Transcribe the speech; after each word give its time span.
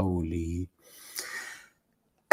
قولي. 0.00 0.68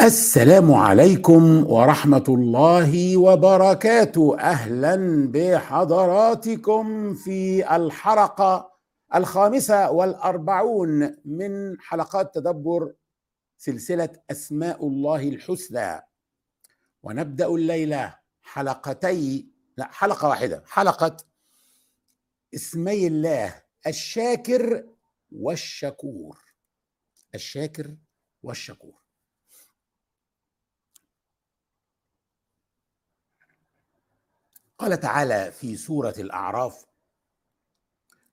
السلام 0.00 0.74
عليكم 0.74 1.66
ورحمة 1.66 2.24
الله 2.28 3.16
وبركاته. 3.16 4.38
أهلا 4.40 4.96
بحضراتكم 5.32 7.14
في 7.14 7.76
الحلقة 7.76 8.72
الخامسة 9.14 9.90
والأربعون 9.90 11.16
من 11.24 11.80
حلقات 11.80 12.34
تدبر 12.34 12.92
سلسلة 13.58 14.08
أسماء 14.30 14.86
الله 14.86 15.28
الحسنى. 15.28 16.00
ونبدأ 17.02 17.46
الليلة 17.46 18.14
حلقتي 18.42 19.46
لا 19.76 19.88
حلقة 19.92 20.28
واحدة. 20.28 20.62
حلقة 20.66 21.16
اسمي 22.54 23.06
الله 23.06 23.62
الشاكر 23.86 24.84
والشكور. 25.32 26.47
الشاكر 27.34 27.96
والشكور. 28.42 28.98
قال 34.78 35.00
تعالى 35.00 35.52
في 35.52 35.76
سورة 35.76 36.14
الأعراف 36.18 36.84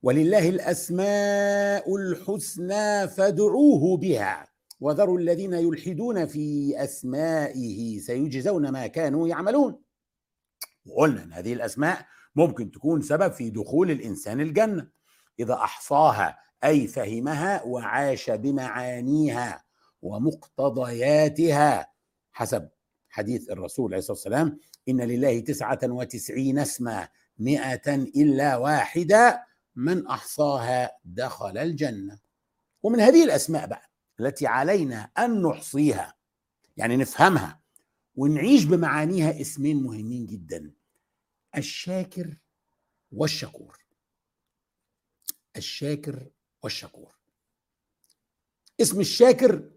ولله 0.03 0.49
الأسماء 0.49 1.95
الحسنى 1.95 3.07
فادعوه 3.07 3.97
بها 3.97 4.47
وذروا 4.79 5.19
الذين 5.19 5.53
يلحدون 5.53 6.25
في 6.25 6.73
أسمائه 6.83 7.99
سيجزون 7.99 8.71
ما 8.71 8.87
كانوا 8.87 9.27
يعملون. 9.27 9.81
وقلنا 10.85 11.23
أن 11.23 11.33
هذه 11.33 11.53
الأسماء 11.53 12.07
ممكن 12.35 12.71
تكون 12.71 13.01
سبب 13.01 13.31
في 13.31 13.49
دخول 13.49 13.91
الإنسان 13.91 14.41
الجنة 14.41 14.89
إذا 15.39 15.53
أحصاها 15.53 16.44
أي 16.63 16.87
فهمها 16.87 17.63
وعاش 17.63 18.29
بمعانيها 18.29 19.63
ومقتضياتها. 20.01 21.87
حسب 22.31 22.69
حديث 23.09 23.49
الرسول 23.49 23.85
عليه 23.93 23.97
الصلاة 23.97 24.15
والسلام 24.17 24.59
إن 24.89 25.01
لله 25.01 25.39
تسعة 25.39 25.79
وتسعين 25.83 26.59
اسما 26.59 27.07
مئة 27.39 27.95
إلا 27.95 28.57
واحدة 28.57 29.45
من 29.75 30.07
أحصاها 30.07 30.91
دخل 31.05 31.57
الجنة. 31.57 32.19
ومن 32.83 32.99
هذه 32.99 33.23
الأسماء 33.23 33.67
بقى 33.67 33.89
التي 34.19 34.47
علينا 34.47 35.09
أن 35.17 35.41
نحصيها 35.41 36.13
يعني 36.77 36.97
نفهمها 36.97 37.59
ونعيش 38.15 38.63
بمعانيها 38.63 39.41
اسمين 39.41 39.83
مهمين 39.83 40.25
جدا 40.25 40.71
الشاكر 41.57 42.37
والشكور. 43.11 43.77
الشاكر 45.57 46.29
والشكور. 46.65 47.15
اسم 48.81 48.99
الشاكر 48.99 49.71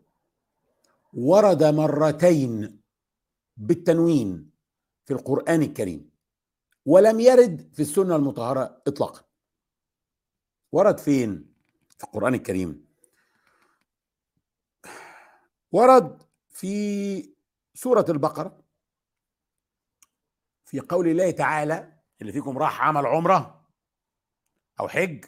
ورد 1.12 1.64
مرتين 1.64 2.80
بالتنوين 3.56 4.50
في 5.04 5.12
القرآن 5.12 5.62
الكريم 5.62 6.10
ولم 6.86 7.20
يرد 7.20 7.74
في 7.74 7.82
السنة 7.82 8.16
المطهرة 8.16 8.82
إطلاقا. 8.86 9.24
ورد 10.72 10.98
فين؟ 10.98 11.54
في 11.98 12.04
القرآن 12.04 12.34
الكريم. 12.34 12.88
ورد 15.72 16.22
في 16.48 17.34
سورة 17.74 18.04
البقرة 18.08 18.64
في 20.64 20.80
قول 20.80 21.08
الله 21.08 21.30
تعالى 21.30 21.98
اللي 22.20 22.32
فيكم 22.32 22.58
راح 22.58 22.80
عمل 22.80 23.06
عمرة 23.06 23.68
أو 24.80 24.88
حج 24.88 25.24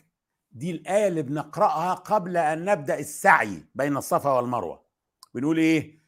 دي 0.53 0.71
الآية 0.71 1.09
اللي 1.09 1.23
بنقرأها 1.23 1.95
قبل 1.95 2.37
أن 2.37 2.65
نبدأ 2.65 2.99
السعي 2.99 3.65
بين 3.75 3.97
الصفا 3.97 4.31
والمروة. 4.31 4.83
بنقول 5.35 5.59
إيه؟ 5.59 6.01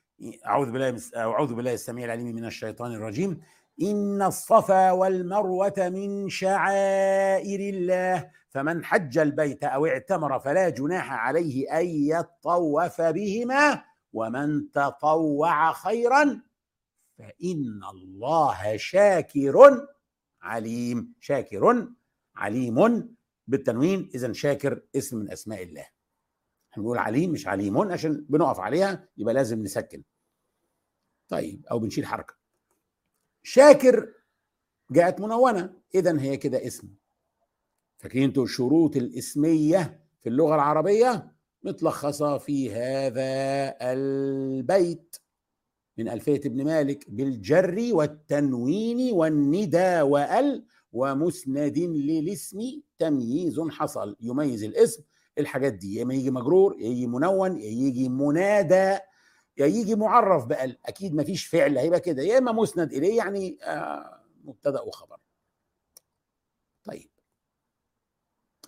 أعوذ 0.47 0.71
بالله 0.71 1.01
أعوذ 1.17 1.55
بالله 1.55 1.73
السميع 1.75 2.05
العليم 2.05 2.27
من 2.37 2.45
الشيطان 2.45 2.93
الرجيم. 2.93 3.41
إن 3.83 4.23
الصفا 4.23 4.91
والمروة 4.91 5.75
من 5.79 6.29
شعائر 6.29 7.75
الله 7.75 8.31
فمن 8.51 8.85
حج 8.85 9.19
البيت 9.19 9.65
أو 9.65 9.87
اعتمر 9.87 10.39
فلا 10.41 10.69
جناح 10.69 11.13
عليه 11.13 11.81
أن 11.81 11.87
يطوف 11.87 13.01
بهما 13.01 13.85
ومن 14.13 14.71
تطوع 14.71 15.73
خيرا 15.73 16.41
فإن 17.19 17.81
الله 17.91 18.77
شاكر 18.77 19.87
عليم. 20.43 21.13
شاكر 21.21 21.89
عليم 22.37 23.09
بالتنوين 23.47 24.11
إذا 24.15 24.33
شاكر 24.33 24.83
اسم 24.97 25.17
من 25.19 25.31
أسماء 25.31 25.63
الله. 25.63 25.87
هنقول 26.73 26.99
عليم 26.99 27.31
مش 27.31 27.47
عليم 27.47 27.79
عشان 27.79 28.27
بنقف 28.29 28.61
عليها 28.61 29.09
يبقى 29.17 29.35
لازم 29.35 29.63
نسكن. 29.63 30.03
طيب 31.29 31.67
أو 31.67 31.79
بنشيل 31.79 32.07
حركة. 32.07 32.35
شاكر 33.43 34.13
جاءت 34.91 35.21
منونة 35.21 35.75
إذا 35.95 36.21
هي 36.21 36.37
كده 36.37 36.67
اسم. 36.67 36.89
فاكرين 37.99 38.25
أنتوا 38.25 38.45
الشروط 38.45 38.97
الإسمية 38.97 40.01
في 40.23 40.29
اللغة 40.29 40.55
العربية؟ 40.55 41.33
متلخصة 41.63 42.39
في 42.39 42.73
هذا 42.73 43.75
البيت. 43.81 45.17
من 45.99 46.09
ألفية 46.09 46.41
ابن 46.47 46.65
مالك 46.65 47.11
بالجر 47.11 47.89
والتنوين 47.93 49.13
والندى 49.13 50.01
وال 50.01 50.67
ومسند 50.93 51.79
للاسم 51.79 52.81
تمييز 52.99 53.61
حصل. 53.61 54.17
يميز 54.21 54.65
الاسم 54.65 55.03
الحاجات 55.39 55.73
دي 55.73 55.95
يا 55.95 56.03
إما 56.03 56.15
يجي 56.15 56.31
مجرور 56.31 56.81
يا 56.81 56.87
يجي 56.89 57.07
منون 57.07 57.59
يا 57.59 57.71
يجي 57.71 58.09
منادى 58.09 58.99
يا 59.59 59.67
يجي 59.67 59.95
معرف 59.95 60.45
بقى. 60.47 60.77
أكيد 60.87 61.15
ما 61.15 61.25
فيش 61.25 61.47
فعل 61.47 61.79
هيبقى 61.79 62.01
كده. 62.01 62.23
يا 62.23 62.39
إما 62.39 62.53
مسند 62.53 62.93
إليه 62.93 63.17
يعني 63.17 63.59
آه 63.65 64.21
مبتدأ 64.45 64.81
وخبر. 64.81 65.19
طيب. 66.85 67.11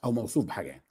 أو 0.04 0.12
موصوف 0.12 0.44
بحاجة 0.44 0.68
يعني. 0.68 0.84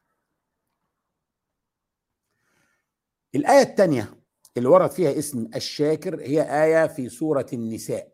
الآية 3.36 3.62
الثانية 3.62 4.14
اللي 4.58 4.70
ورد 4.70 4.92
فيها 4.92 5.20
اسم 5.20 5.50
الشاكر 5.56 6.22
هي 6.22 6.64
آية 6.64 6.88
في 6.88 7.10
سورة 7.10 7.46
النساء. 7.54 8.14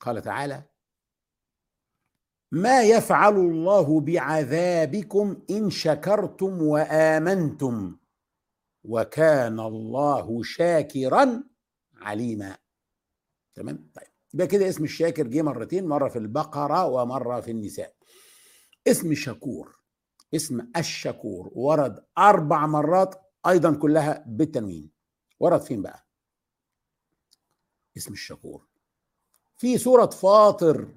قال 0.00 0.22
تعالى 0.22 0.62
ما 2.52 2.82
يفعل 2.82 3.36
الله 3.36 4.00
بعذابكم 4.00 5.42
إن 5.50 5.70
شكرتم 5.70 6.62
وآمنتم 6.62 7.96
وكان 8.84 9.60
الله 9.60 10.42
شاكرا 10.42 11.44
عليما. 11.96 12.56
تمام؟ 13.54 13.90
طيب. 13.94 14.06
يبقى 14.34 14.46
كده 14.46 14.68
اسم 14.68 14.84
الشاكر 14.84 15.26
جه 15.26 15.42
مرتين 15.42 15.86
مرة 15.86 16.08
في 16.08 16.18
البقرة 16.18 16.86
ومرة 16.86 17.40
في 17.40 17.50
النساء. 17.50 17.94
اسم 18.86 19.14
شكور 19.14 19.76
اسم 20.34 20.68
الشكور 20.76 21.50
ورد 21.54 22.04
أربع 22.18 22.66
مرات 22.66 23.14
أيضا 23.46 23.74
كلها 23.74 24.24
بالتنوين. 24.26 24.90
ورد 25.40 25.60
فين 25.60 25.82
بقى؟ 25.82 26.06
اسم 27.96 28.12
الشكور. 28.12 28.66
في 29.56 29.78
سورة 29.78 30.06
فاطر 30.06 30.88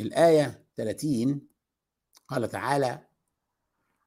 الآية 0.00 0.64
30 0.76 1.40
قال 2.28 2.48
تعالى 2.48 2.98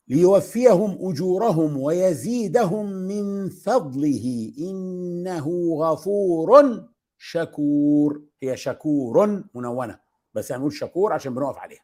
ليوفيهم 0.07 0.97
أجورهم 1.09 1.77
ويزيدهم 1.77 2.85
من 2.85 3.49
فضله 3.49 4.53
إنه 4.59 5.75
غفور 5.79 6.83
شكور. 7.17 8.23
هي 8.43 8.57
شكور 8.57 9.43
منونة 9.55 9.99
بس 10.33 10.51
هنقول 10.51 10.73
شكور 10.73 11.13
عشان 11.13 11.35
بنقف 11.35 11.57
عليها. 11.57 11.83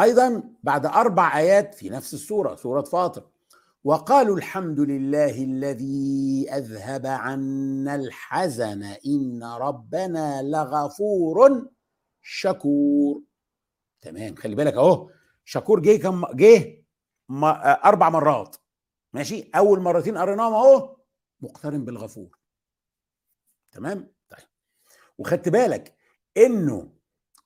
أيضا 0.00 0.42
بعد 0.62 0.86
أربع 0.86 1.38
آيات 1.38 1.74
في 1.74 1.90
نفس 1.90 2.14
السورة 2.14 2.54
سورة 2.54 2.82
فاطر 2.82 3.24
وقالوا 3.84 4.36
الحمد 4.36 4.80
لله 4.80 5.44
الذي 5.44 6.46
أذهب 6.52 7.06
عنا 7.06 7.94
الحزن 7.94 8.82
إن 8.82 9.44
ربنا 9.44 10.42
لغفور 10.42 11.66
شكور 12.28 13.22
تمام 14.00 14.34
خلي 14.34 14.54
بالك 14.54 14.74
اهو. 14.74 15.10
شكور 15.44 15.80
جه 15.80 16.02
كم 16.02 16.24
جه 16.34 16.84
أربع 17.84 18.08
مرات. 18.08 18.56
ماشي؟ 19.12 19.50
اول 19.54 19.80
مرتين 19.80 20.18
قريناهم 20.18 20.54
اهو 20.54 20.96
مقترن 21.40 21.84
بالغفور. 21.84 22.38
تمام؟ 23.72 24.12
طيب. 24.28 24.46
وخدت 25.18 25.48
بالك 25.48 25.96
انه 26.36 26.92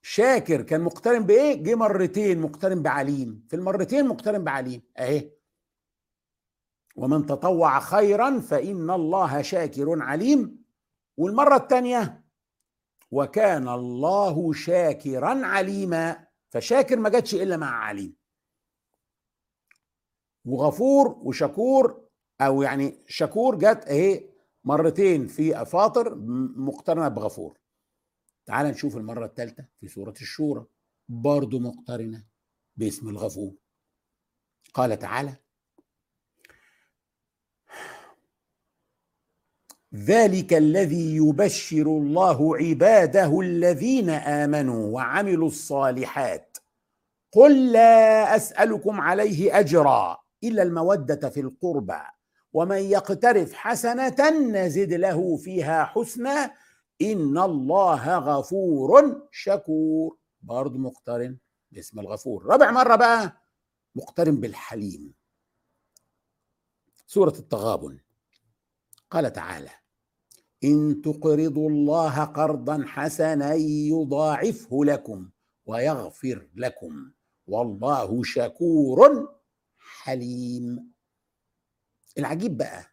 شاكر 0.03 0.63
كان 0.63 0.81
مقترن 0.81 1.27
بإيه؟ 1.27 1.63
جه 1.63 1.75
مرتين 1.75 2.41
مقترن 2.41 2.83
بعليم. 2.83 3.47
في 3.49 3.57
المرتين 3.57 4.09
مقترن 4.09 4.45
بعليم. 4.45 4.83
اهي. 4.99 5.33
ومن 6.97 7.27
تطوع 7.27 7.81
خيرا 7.81 8.41
فإن 8.41 8.91
الله 8.91 9.43
شاكر 9.43 10.03
عليم. 10.03 10.65
والمرة 11.17 11.57
الثانية 11.57 12.25
وكان 13.11 13.69
الله 13.69 14.53
شاكرا 14.53 15.47
عليما 15.47 16.27
فشاكر 16.51 16.97
ما 16.97 17.09
جاتش 17.09 17.35
إلا 17.35 17.57
مع 17.57 17.85
عليم 17.85 18.17
وغفور 20.45 21.09
وشكور 21.09 22.09
أو 22.41 22.63
يعني 22.63 23.05
شكور 23.09 23.59
جت 23.59 23.85
اهي 23.89 24.31
مرتين 24.65 25.27
في 25.27 25.65
فاطر 25.65 26.15
مقترنة 26.57 27.09
بغفور. 27.09 27.59
تعال 28.47 28.67
نشوف 28.67 28.97
المرة 28.97 29.27
الثالثه 29.27 29.69
في 29.81 29.89
سورة 29.89 30.15
الشورى 30.21 30.67
برضه 31.09 31.59
مقترنة 31.59 32.27
باسم 32.77 33.09
الغفور. 33.09 33.55
قال 34.75 34.99
تعالى 34.99 35.37
ذلك 39.95 40.53
الذي 40.55 41.17
يبشر 41.17 41.83
الله 41.83 42.57
عباده 42.57 43.41
الذين 43.41 44.11
آمنوا 44.11 44.95
وعملوا 44.95 45.49
الصالحات. 45.49 46.59
قل 47.33 47.73
لا 47.73 48.37
أسألكم 48.37 49.01
عليه 49.01 49.59
أجرا 49.59 50.19
إلا 50.45 50.63
المودة 50.63 51.29
في 51.29 51.41
القربى 51.41 52.01
ومن 52.53 52.77
يقترف 52.77 53.53
حسنة 53.53 54.31
نزد 54.31 54.93
له 54.93 55.37
فيها 55.37 55.85
حسنا 55.85 56.55
إن 57.03 57.39
الله 57.39 58.19
غفور 58.19 59.21
شكور. 59.31 60.17
برضه 60.43 60.79
مقترن. 60.79 61.39
باسم 61.73 62.01
الغفور. 62.01 62.47
رابع 62.47 62.71
مرة 62.71 62.97
بقى. 62.97 63.33
مقترن 63.95 64.41
بالحليم. 64.41 65.15
سورة 67.07 67.35
التغابن. 67.39 67.99
قال 69.11 69.33
تعالى 69.33 69.80
إن 70.65 71.03
تقرضوا 71.03 71.71
الله 71.71 72.25
قرضا 72.25 72.85
حسنا 72.87 73.55
يضاعفه 73.55 74.85
لكم 74.85 75.31
ويغفر 75.67 76.49
لكم. 76.55 77.11
والله 77.47 78.23
شكور 78.25 79.29
حليم. 79.79 80.93
العجيب 82.19 82.57
بقى 82.57 82.87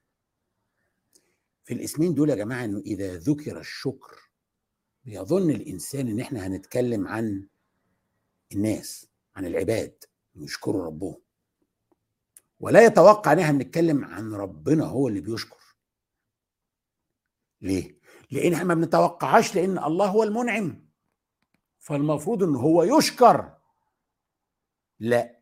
في 1.65 1.73
الاسمين 1.73 2.13
دول 2.13 2.29
يا 2.29 2.35
جماعة 2.35 2.65
إنه 2.65 2.79
إذا 2.79 3.15
ذكر 3.17 3.59
الشكر 3.59 4.29
بيظن 5.05 5.49
الإنسان 5.49 6.07
إن 6.07 6.19
إحنا 6.19 6.47
هنتكلم 6.47 7.07
عن 7.07 7.47
الناس 8.51 9.07
عن 9.35 9.45
العباد 9.45 10.03
يشكروا 10.35 10.85
ربهم. 10.85 11.17
ولا 12.59 12.85
يتوقع 12.85 13.33
إن 13.33 13.39
إحنا 13.39 13.57
بنتكلم 13.57 14.05
عن 14.05 14.33
ربنا 14.33 14.85
هو 14.85 15.07
اللي 15.07 15.21
بيشكر. 15.21 15.66
ليه؟ 17.62 17.98
لأن 18.31 18.54
إحنا 18.54 18.65
ما 18.65 18.74
بنتوقعهاش 18.74 19.56
لأن 19.56 19.77
الله 19.83 20.07
هو 20.07 20.24
المنعم. 20.24 20.88
فالمفروض 21.80 22.44
إن 22.44 22.56
هو 22.56 22.83
يشكر. 22.83 23.57
لا. 25.00 25.39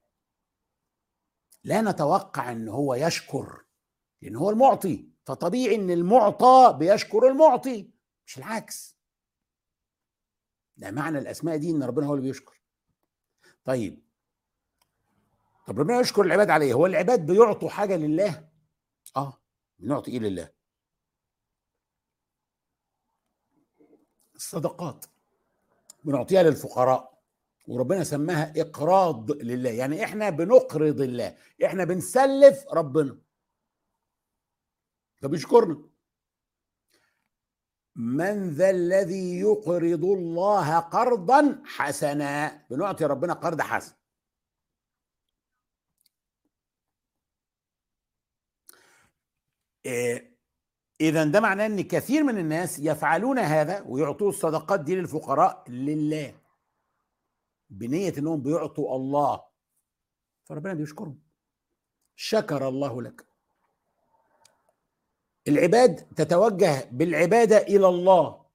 لا 1.63 1.81
نتوقع 1.81 2.51
إن 2.51 2.67
هو 2.69 2.95
يشكر 2.95 3.65
لأن 4.21 4.35
هو 4.35 4.49
المعطي. 4.49 5.09
فطبيعي 5.25 5.75
إن 5.75 5.91
المعطى 5.91 6.75
بيشكر 6.79 7.27
المعطي 7.27 7.91
مش 8.25 8.37
العكس. 8.37 8.97
ده 10.77 10.91
معنى 10.91 11.17
الأسماء 11.17 11.57
دي 11.57 11.71
إن 11.71 11.83
ربنا 11.83 12.07
هو 12.07 12.13
اللي 12.13 12.27
بيشكر. 12.27 12.61
طيب. 13.65 14.05
طب 15.67 15.79
ربنا 15.79 15.99
يشكر 15.99 16.21
العباد 16.21 16.49
عليه 16.49 16.73
هو 16.73 16.85
العباد 16.85 17.25
بيعطوا 17.25 17.69
حاجة 17.69 17.97
لله؟ 17.97 18.49
آه. 19.15 19.41
بنعطي 19.79 20.11
إيه 20.11 20.19
لله؟ 20.19 20.54
الصدقات 24.35 25.05
بنعطيها 26.03 26.43
للفقراء 26.43 27.21
وربنا 27.67 28.03
سماها 28.03 28.53
إقراض 28.57 29.31
لله. 29.31 29.69
يعني 29.69 30.03
إحنا 30.03 30.29
بنقرض 30.29 31.01
الله 31.01 31.37
إحنا 31.65 31.83
بنسلف 31.83 32.65
ربنا. 32.73 33.17
فبيشكرنا 35.21 35.89
من 37.95 38.49
ذا 38.49 38.69
الذي 38.69 39.39
يقرض 39.39 40.05
الله 40.05 40.79
قرضا 40.79 41.61
حسنا؟ 41.65 42.65
بنعطي 42.69 43.05
ربنا 43.05 43.33
قرض 43.33 43.61
حسن. 43.61 43.95
إيه 49.85 50.34
إذا 51.01 51.23
ده 51.23 51.39
معناه 51.39 51.65
إن 51.65 51.81
كثير 51.81 52.23
من 52.23 52.37
الناس 52.37 52.79
يفعلون 52.79 53.39
هذا 53.39 53.83
ويعطوا 53.87 54.29
الصدقات 54.29 54.79
دي 54.79 54.95
للفقراء 54.95 55.63
لله. 55.69 56.35
بنية 57.69 58.13
إنهم 58.17 58.41
بيعطوا 58.41 58.95
الله. 58.95 59.43
فربنا 60.45 60.73
بيشكرهم 60.73 61.19
شكر 62.15 62.67
الله 62.67 63.01
لك. 63.01 63.25
العباد 65.47 65.95
تتوجه 65.95 66.89
بالعبادة 66.91 67.57
إلى 67.57 67.87
الله. 67.87 68.45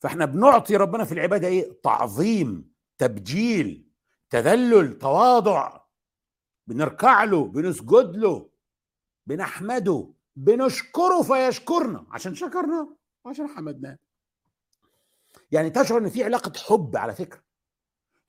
فإحنا 0.00 0.24
بنعطي 0.24 0.76
ربنا 0.76 1.04
في 1.04 1.12
العبادة 1.12 1.48
إيه؟ 1.48 1.80
تعظيم 1.82 2.72
تبجيل 2.98 3.88
تذلل 4.30 4.98
تواضع. 4.98 5.80
بنركع 6.66 7.24
له 7.24 7.44
بنسجد 7.44 8.16
له 8.16 8.50
بنحمده. 9.26 10.13
بنشكره 10.36 11.22
فيشكرنا. 11.22 12.06
عشان 12.10 12.34
شكرنا 12.34 12.88
وعشان 13.24 13.48
حمدناه. 13.48 13.98
يعني 15.52 15.70
تشعر 15.70 15.98
إن 15.98 16.08
في 16.08 16.24
علاقة 16.24 16.52
حب 16.58 16.96
على 16.96 17.14
فكرة. 17.14 17.42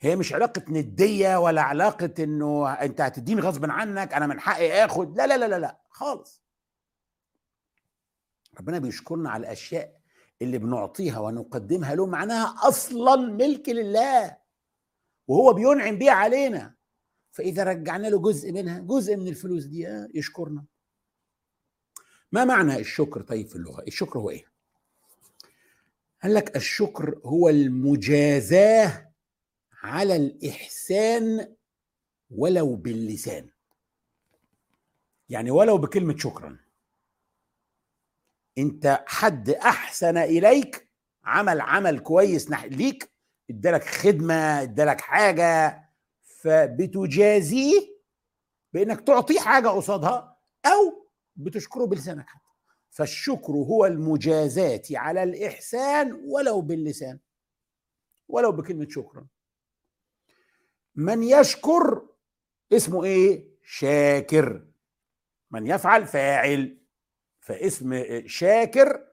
هي 0.01 0.15
مش 0.15 0.33
علاقة 0.33 0.61
ندية 0.69 1.39
ولا 1.39 1.61
علاقة 1.61 2.13
إنه 2.19 2.73
أنت 2.73 3.01
هتديني 3.01 3.41
غصب 3.41 3.71
عنك 3.71 4.13
أنا 4.13 4.27
من 4.27 4.39
حقي 4.39 4.85
آخد. 4.85 5.17
لا 5.17 5.27
لا 5.27 5.37
لا 5.37 5.47
لا, 5.47 5.59
لا. 5.59 5.81
خالص. 5.89 6.43
ربنا 8.59 8.79
بيشكرنا 8.79 9.29
على 9.29 9.41
الأشياء 9.41 9.99
اللي 10.41 10.57
بنعطيها 10.57 11.19
ونقدمها 11.19 11.95
له 11.95 12.05
معناها 12.05 12.55
أصلا 12.67 13.15
ملك 13.15 13.69
لله. 13.69 14.37
وهو 15.27 15.53
بينعم 15.53 15.97
بيها 15.97 16.11
علينا. 16.13 16.75
فإذا 17.31 17.63
رجعنا 17.63 18.07
له 18.07 18.19
جزء 18.19 18.51
منها 18.51 18.79
جزء 18.79 19.15
من 19.15 19.27
الفلوس 19.27 19.63
دي 19.63 19.87
يشكرنا. 20.13 20.65
ما 22.31 22.45
معنى 22.45 22.79
الشكر 22.79 23.21
طيب 23.21 23.47
في 23.47 23.55
اللغة؟ 23.55 23.83
الشكر 23.87 24.19
هو 24.19 24.29
إيه؟ 24.29 24.45
قال 26.23 26.33
لك 26.33 26.55
الشكر 26.55 27.19
هو 27.25 27.49
المجازاة 27.49 29.11
على 29.83 30.15
الإحسان 30.15 31.55
ولو 32.31 32.75
باللسان. 32.75 33.49
يعني 35.29 35.51
ولو 35.51 35.77
بكلمة 35.77 36.17
شكرا. 36.17 36.59
أنت 38.57 39.03
حد 39.07 39.49
أحسن 39.49 40.17
إليك 40.17 40.89
عمل 41.23 41.61
عمل 41.61 41.99
كويس 41.99 42.49
ليك 42.51 43.11
إدالك 43.49 43.83
خدمة 43.83 44.61
إدالك 44.61 45.01
حاجة 45.01 45.81
فبتجازيه 46.23 47.95
بإنك 48.73 49.01
تعطيه 49.01 49.39
حاجة 49.39 49.67
قصادها 49.67 50.37
أو 50.65 51.04
بتشكره 51.35 51.85
بلسانك 51.85 52.29
حتى. 52.29 52.45
فالشكر 52.89 53.53
هو 53.53 53.85
المجازاة 53.85 54.81
على 54.91 55.23
الإحسان 55.23 56.13
ولو 56.13 56.61
باللسان 56.61 57.19
ولو 58.27 58.51
بكلمة 58.51 58.87
شكرا. 58.89 59.27
من 60.95 61.23
يشكر 61.23 62.09
اسمه 62.73 63.03
إيه؟ 63.03 63.47
شاكر. 63.63 64.65
من 65.51 65.67
يفعل 65.67 66.05
فاعل 66.05 66.77
فاسم 67.39 68.03
شاكر 68.27 69.07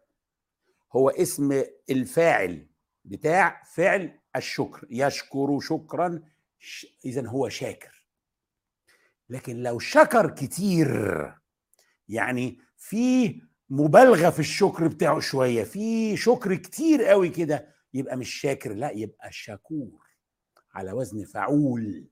هو 0.93 1.11
اسم 1.11 1.65
الفاعل 1.91 2.67
بتاع 3.05 3.63
فعل 3.65 4.21
الشكر. 4.37 4.87
يشكر 4.91 5.61
شكرا 5.61 6.23
اذا 7.05 7.29
هو 7.29 7.49
شاكر. 7.49 8.07
لكن 9.29 9.63
لو 9.63 9.79
شكر 9.79 10.31
كتير 10.31 11.42
يعني 12.13 12.59
في 12.77 13.41
مبالغة 13.71 14.31
في 14.31 14.39
الشكر 14.39 14.89
بتاعه 14.89 15.21
شوية 15.21 15.65
في 15.65 16.17
شكر 16.17 16.55
كتير 16.55 17.05
قوي 17.05 17.29
كده 17.29 17.75
يبقى 17.95 18.17
مش 18.17 18.31
شاكر 18.31 18.73
لا 18.75 18.91
يبقى 18.91 19.33
شكور 19.33 20.07
على 20.75 20.93
وزن 20.93 21.25
فعول. 21.25 22.09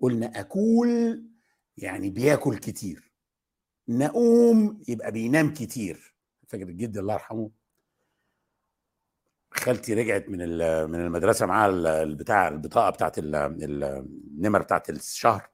قلنا 0.00 0.40
أكول 0.40 1.24
يعني 1.76 2.10
بياكل 2.10 2.58
كتير 2.58 3.12
نقوم 3.88 4.82
يبقى 4.88 5.12
بينام 5.12 5.54
كتير. 5.54 6.14
فاكر 6.48 6.68
الجد 6.68 6.96
الله 6.98 7.12
يرحمه؟ 7.14 7.50
خالتي 9.50 9.94
رجعت 9.94 10.28
من 10.28 10.38
من 10.90 11.00
المدرسة 11.00 11.46
معاها 11.46 11.70
البتاع 12.02 12.48
البطاقة 12.48 12.90
بتاعت 12.90 13.14
النمر 13.18 14.62
بتاعت 14.62 14.90
الشهر. 14.90 15.53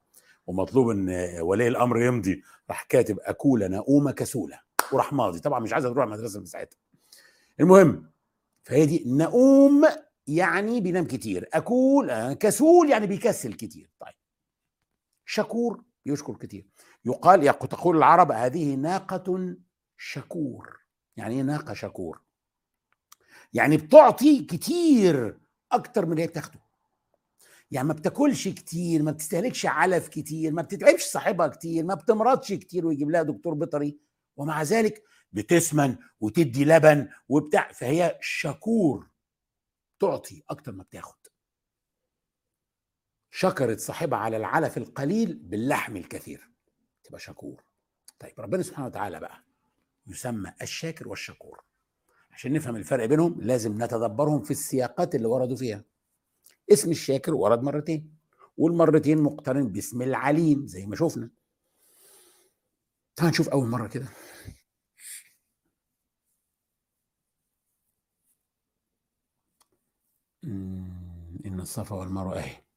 ومطلوب 0.51 0.91
إن 0.91 1.09
ولي 1.41 1.69
الأمر 1.69 2.03
يمضي 2.03 2.43
راح 2.71 2.83
كاتب 2.83 3.19
أكولة 3.21 3.69
نؤومه 3.69 4.13
كسولة. 4.13 4.61
وراح 4.93 5.13
ماضي. 5.13 5.41
طبعا 5.41 5.61
مش 5.61 5.73
عايزة 5.73 5.89
تروح 5.93 6.05
المدرسة 6.05 6.41
من 6.41 6.47
ساعتها. 6.47 6.77
المهم 7.61 8.11
فهي 8.63 8.87
دي 8.87 9.05
نؤوم 9.07 9.87
يعني 10.27 10.81
بينام 10.81 11.05
كتير. 11.05 11.49
أكول 11.53 12.33
كسول 12.33 12.91
يعني 12.91 13.07
بيكسل 13.07 13.53
كتير. 13.53 13.91
طيب. 14.01 14.15
شكور 15.25 15.83
يشكر 16.07 16.37
كتير. 16.37 16.67
يقال 17.05 17.59
تقول 17.59 17.97
العرب 17.97 18.33
هذه 18.33 18.75
ناقة 18.75 19.57
شكور. 19.97 20.81
يعني 21.17 21.35
إيه 21.35 21.43
ناقة 21.43 21.75
شكور؟ 21.75 22.21
يعني 23.53 23.77
بتعطي 23.77 24.45
كتير 24.45 25.41
أكتر 25.73 26.07
من 26.07 26.13
اللي 26.13 26.23
هي 26.23 26.27
بتاخده. 26.27 26.61
يعني 27.71 27.89
ما 27.89 27.95
بتاكلش 27.95 28.49
كتير 28.49 29.03
ما 29.03 29.11
بتستهلكش 29.11 29.67
علف 29.67 30.09
كتير 30.09 30.53
ما 30.53 30.63
بتتعبش 30.63 31.03
صاحبها 31.03 31.49
كتير 31.49 31.85
ما 31.85 31.95
بتمرضش 31.95 32.53
كتير 32.53 32.87
ويجيب 32.87 33.11
لها 33.11 33.23
دكتور 33.23 33.55
بيطري. 33.55 33.99
ومع 34.37 34.63
ذلك 34.63 35.03
بتسمن 35.33 35.97
وتدي 36.21 36.65
لبن 36.65 37.09
وبتاع 37.29 37.73
فهي 37.73 38.19
شكور 38.21 39.09
تعطي 40.01 40.43
أكتر 40.51 40.73
ما 40.73 40.83
بتاخد. 40.83 41.17
شكرت 43.31 43.81
صاحبها 43.81 44.19
على 44.19 44.37
العلف 44.37 44.77
القليل 44.79 45.35
باللحم 45.35 45.97
الكثير. 45.97 46.51
تبقى 47.05 47.21
شكور 47.21 47.63
طيب 48.19 48.41
ربنا 48.41 48.63
سبحانه 48.63 48.87
وتعالى 48.87 49.21
بقى 49.21 49.45
يسمى 50.07 50.53
الشاكر 50.63 51.09
والشكور 51.09 51.65
عشان 52.31 52.53
نفهم 52.53 52.77
الفرق 52.77 53.05
بينهم 53.05 53.41
لازم 53.41 53.83
نتدبرهم 53.83 54.43
في 54.43 54.51
السياقات 54.51 55.15
اللي 55.15 55.27
وردوا 55.27 55.57
فيها. 55.57 55.85
اسم 56.73 56.91
الشاكر 56.91 57.35
ورد 57.35 57.63
مرتين 57.63 58.19
والمرتين 58.57 59.19
مقترن 59.23 59.69
باسم 59.69 60.03
العليم 60.03 60.67
زي 60.67 60.87
ما 60.87 60.97
شفنا. 60.97 61.31
تعال 63.17 63.31
نشوف 63.31 63.49
أول 63.49 63.69
مرة 63.69 63.89
كده. 63.89 64.09
إن 71.47 71.61
الصفا 71.61 71.97
والمروة 71.97 72.39
اهي 72.39 72.70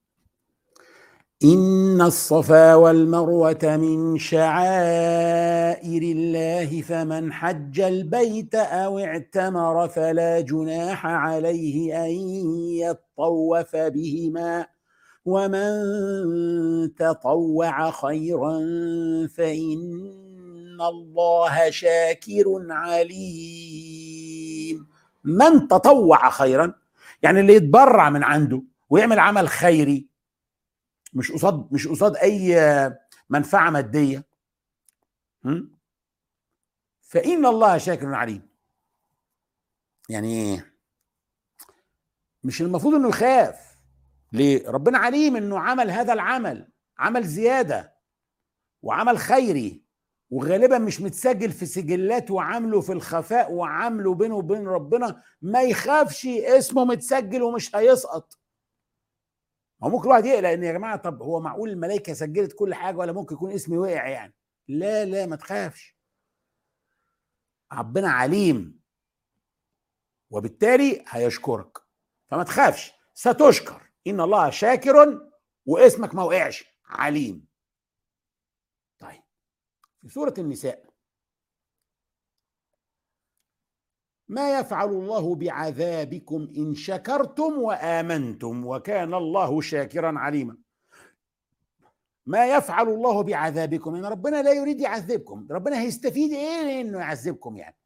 إن 1.44 2.02
الصفا 2.02 2.76
والمروة 2.76 3.58
من 3.64 4.18
شعائر 4.18 6.02
الله 6.02 6.82
فمن 6.82 7.34
حج 7.34 7.80
البيت 7.80 8.56
أو 8.56 9.00
اعتمر 9.00 9.88
فلا 9.88 10.42
جناح 10.42 11.06
عليه 11.06 12.06
أن 12.06 12.12
يطوف 12.70 13.76
بهما. 13.76 14.66
ومن 15.26 15.80
تطوع 16.96 17.92
خيرا 17.92 18.60
فإن 19.28 20.78
الله 20.82 21.70
شاكر 21.70 22.66
عليم. 22.70 24.34
من 25.24 25.68
تطوع 25.68 26.30
خيرا 26.30 26.74
يعني 27.24 27.40
اللي 27.40 27.54
يتبرع 27.56 28.10
من 28.10 28.24
عنده 28.24 28.64
ويعمل 28.90 29.20
عمل 29.20 29.48
خيري 29.48 30.13
مش 31.14 31.32
قصاد 31.32 31.74
مش 31.74 31.88
قصاد 31.88 32.16
أي 32.16 32.56
منفعة 33.30 33.70
مادية. 33.70 34.24
فإن 37.02 37.46
الله 37.46 37.78
شاكر 37.78 38.14
عليم. 38.14 38.48
يعني 40.10 40.28
إيه؟ 40.34 40.74
مش 42.44 42.62
المفروض 42.62 42.94
إنه 42.94 43.10
يخاف. 43.10 43.78
ليه؟ 44.32 44.70
ربنا 44.70 44.98
عليم 44.98 45.36
إنه 45.36 45.60
عمل 45.60 45.92
هذا 45.92 46.14
العمل 46.14 46.68
عمل 46.98 47.24
زيادة 47.24 47.94
وعمل 48.82 49.18
خيري 49.18 49.84
وغالبا 50.30 50.78
مش 50.78 51.02
متسجل 51.02 51.52
في 51.52 51.66
سجلات 51.66 52.32
وعامله 52.32 52.82
في 52.82 52.92
الخفاء 52.92 53.52
وعامله 53.52 54.14
بينه 54.14 54.36
وبين 54.36 54.68
ربنا. 54.68 55.24
ما 55.42 55.62
يخافش 55.62 56.26
اسمه 56.26 56.86
متسجل 56.86 57.42
ومش 57.42 57.76
هيسقط. 57.76 58.38
هو 59.84 59.90
ممكن 59.90 60.04
الواحد 60.04 60.26
يقلق 60.26 60.50
إن 60.50 60.64
يا 60.64 60.72
جماعة 60.72 60.96
طب 60.96 61.22
هو 61.22 61.40
معقول 61.40 61.70
الملائكة 61.70 62.14
سجلت 62.14 62.54
كل 62.54 62.74
حاجة 62.74 62.96
ولا 62.96 63.12
ممكن 63.12 63.36
يكون 63.36 63.52
اسمي 63.52 63.78
وقع 63.78 64.08
يعني؟ 64.08 64.34
لا 64.68 65.06
لا 65.06 65.26
ما 65.26 65.36
تخافش. 65.36 65.98
ربنا 67.74 68.10
عليم. 68.12 68.80
وبالتالي 70.32 71.06
هيشكرك. 71.08 71.78
فما 72.32 72.44
تخافش. 72.44 72.94
ستشكر. 73.14 73.92
إن 74.08 74.22
الله 74.22 74.50
شاكر 74.50 75.20
واسمك 75.66 76.16
ما 76.16 76.24
وقعش. 76.24 76.66
عليم. 76.86 77.48
طيب. 79.00 79.24
في 80.02 80.10
سورة 80.10 80.34
النساء 80.38 80.93
ما 84.34 84.60
يفعل 84.60 84.90
الله 84.90 85.36
بعذابكم 85.36 86.48
إن 86.58 86.76
شكرتم 86.76 87.58
وآمنتم 87.58 88.66
وكان 88.66 89.14
الله 89.14 89.62
شاكرا 89.62 90.20
عليما. 90.20 90.58
ما 92.26 92.46
يفعل 92.58 92.90
الله 92.90 93.24
بعذابكم 93.24 93.96
ان 93.96 94.06
ربنا 94.06 94.42
لا 94.42 94.54
يريد 94.54 94.80
يعذبكم 94.80 95.48
ربنا 95.52 95.82
هيستفيد 95.82 96.32
إيه 96.32 96.82
إنه 96.82 97.00
يعذبكم 97.00 97.58
يعني؟ 97.58 97.78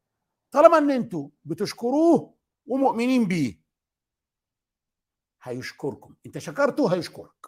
طالما 0.50 0.78
إن 0.78 0.90
أنتوا 0.90 1.28
بتشكروه 1.44 2.34
ومؤمنين 2.66 3.28
بيه 3.28 3.60
هيشكركم. 5.42 6.14
أنت 6.26 6.38
شكرته 6.38 6.94
هيشكرك. 6.94 7.46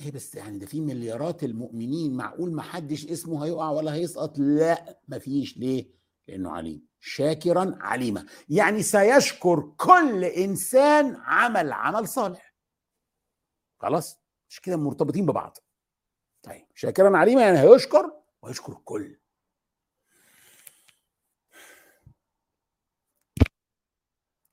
إيه 0.00 0.12
بس 0.12 0.34
يعني 0.34 0.58
ده 0.58 0.66
في 0.66 0.80
مليارات 0.80 1.44
المؤمنين 1.44 2.16
معقول 2.16 2.52
ما 2.52 2.62
حدش 2.62 3.06
اسمه 3.06 3.44
هيقع 3.44 3.70
ولا 3.70 3.94
هيسقط؟ 3.94 4.38
لا 4.38 5.00
ما 5.08 5.18
فيش. 5.18 5.56
ليه؟ 5.56 5.90
لأنه 6.28 6.50
عليم. 6.50 6.86
شاكرا 7.00 7.78
عليما. 7.80 8.26
يعني 8.48 8.82
سيشكر 8.82 9.60
كل 9.76 10.24
إنسان 10.24 11.16
عمل 11.16 11.72
عمل 11.72 12.08
صالح. 12.08 12.54
خلاص؟ 13.80 14.20
مش 14.50 14.60
كده 14.60 14.76
مرتبطين 14.76 15.26
ببعض. 15.26 15.56
طيب 16.42 16.66
شاكرا 16.74 17.16
عليما 17.18 17.40
يعني 17.42 17.58
هيشكر 17.58 18.12
ويشكر 18.42 18.72
الكل. 18.72 19.18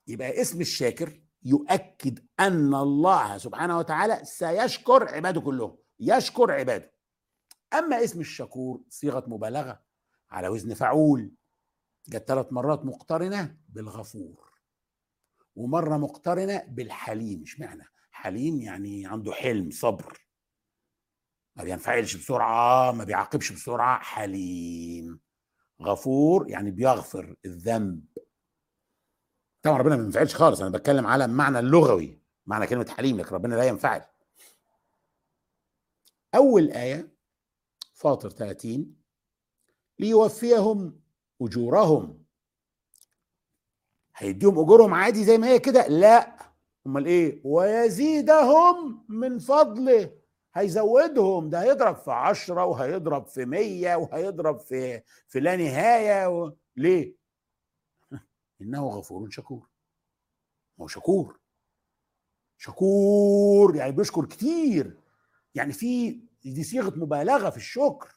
يبقى 0.08 0.42
اسم 0.42 0.62
الشاكر 0.62 1.22
يؤكد 1.46 2.20
أن 2.40 2.75
الله 2.75 3.38
سبحانه 3.38 3.78
وتعالى 3.78 4.25
سيشكر 4.25 5.16
عباده 5.16 5.42
كلهم 5.42 5.78
يشكر 6.00 6.52
عباده. 6.52 6.94
أما 7.74 8.04
اسم 8.04 8.20
الشكور 8.20 8.82
صيغة 8.90 9.24
مبالغة 9.28 9.84
على 10.32 10.48
وزن 10.48 10.74
فعول 10.74 11.32
جت 12.10 12.28
ثلاث 12.28 12.54
مرات 12.54 12.86
مقترنة 12.86 13.58
بالغفور 13.70 14.52
ومرة 15.56 15.98
مقترنة 15.98 16.64
بالحليم. 16.68 17.42
مش 17.42 17.60
معنى 17.60 17.84
حليم 18.12 18.62
يعني 18.62 19.08
عنده 19.08 19.32
حلم 19.32 19.72
صبر. 19.72 20.25
ما 21.56 21.64
بينفعلش 21.64 22.16
بسرعة 22.16 22.92
ما 22.92 23.04
بيعاقبش 23.04 23.52
بسرعة 23.52 24.00
حليم. 24.00 25.20
غفور 25.82 26.50
يعني 26.50 26.72
بيغفر 26.72 27.36
الذنب. 27.46 28.06
طبعا 29.65 29.77
ربنا 29.77 29.95
ما 29.95 30.01
بينفعلش 30.01 30.36
خالص. 30.36 30.62
أنا 30.62 30.69
بتكلم 30.69 31.07
على 31.07 31.25
المعنى 31.25 31.60
اللغوي 31.60 32.19
معنى 32.45 32.67
كلمة 32.67 32.89
حليم 32.98 33.17
لكن 33.19 33.36
ربنا 33.36 33.55
لا 33.55 33.63
ينفعل. 33.63 34.01
أول 36.36 36.72
آية 36.72 37.15
فاطر 37.93 38.29
30 38.29 38.95
ليوفيهم 40.00 41.00
أجورهم. 41.41 42.24
هيديهم 44.15 44.60
أجورهم 44.60 44.93
عادي 44.93 45.24
زي 45.24 45.38
ما 45.38 45.48
هي 45.48 45.60
كده. 45.60 45.88
لا 45.88 46.36
أمال 46.88 47.05
إيه؟ 47.05 47.41
ويزيدهم 47.43 49.05
من 49.10 49.39
فضله. 49.39 50.12
هيزودهم. 50.53 51.50
ده 51.50 51.62
هيضرب 51.63 51.95
في 51.95 52.12
عشرة 52.12 52.65
وهيضرب 52.65 53.27
في 53.27 53.45
مية 53.45 53.95
وهيضرب 53.95 54.60
في 54.60 55.01
في 55.27 55.39
لا 55.39 55.55
نهاية 55.55 56.29
و... 56.29 56.53
ليه؟ 56.75 57.15
إنه 58.62 58.90
غفور 58.90 59.30
شكور. 59.30 59.70
هو 60.82 60.88
شكور. 60.88 61.40
شكور 62.58 63.76
يعني 63.76 63.92
بيشكر 63.92 64.26
كتير. 64.26 65.02
يعني 65.56 65.74
في 65.74 66.12
دي 66.44 66.64
صيغة 66.64 66.96
مبالغة 66.96 67.50
في 67.50 67.58
الشكر. 67.58 68.16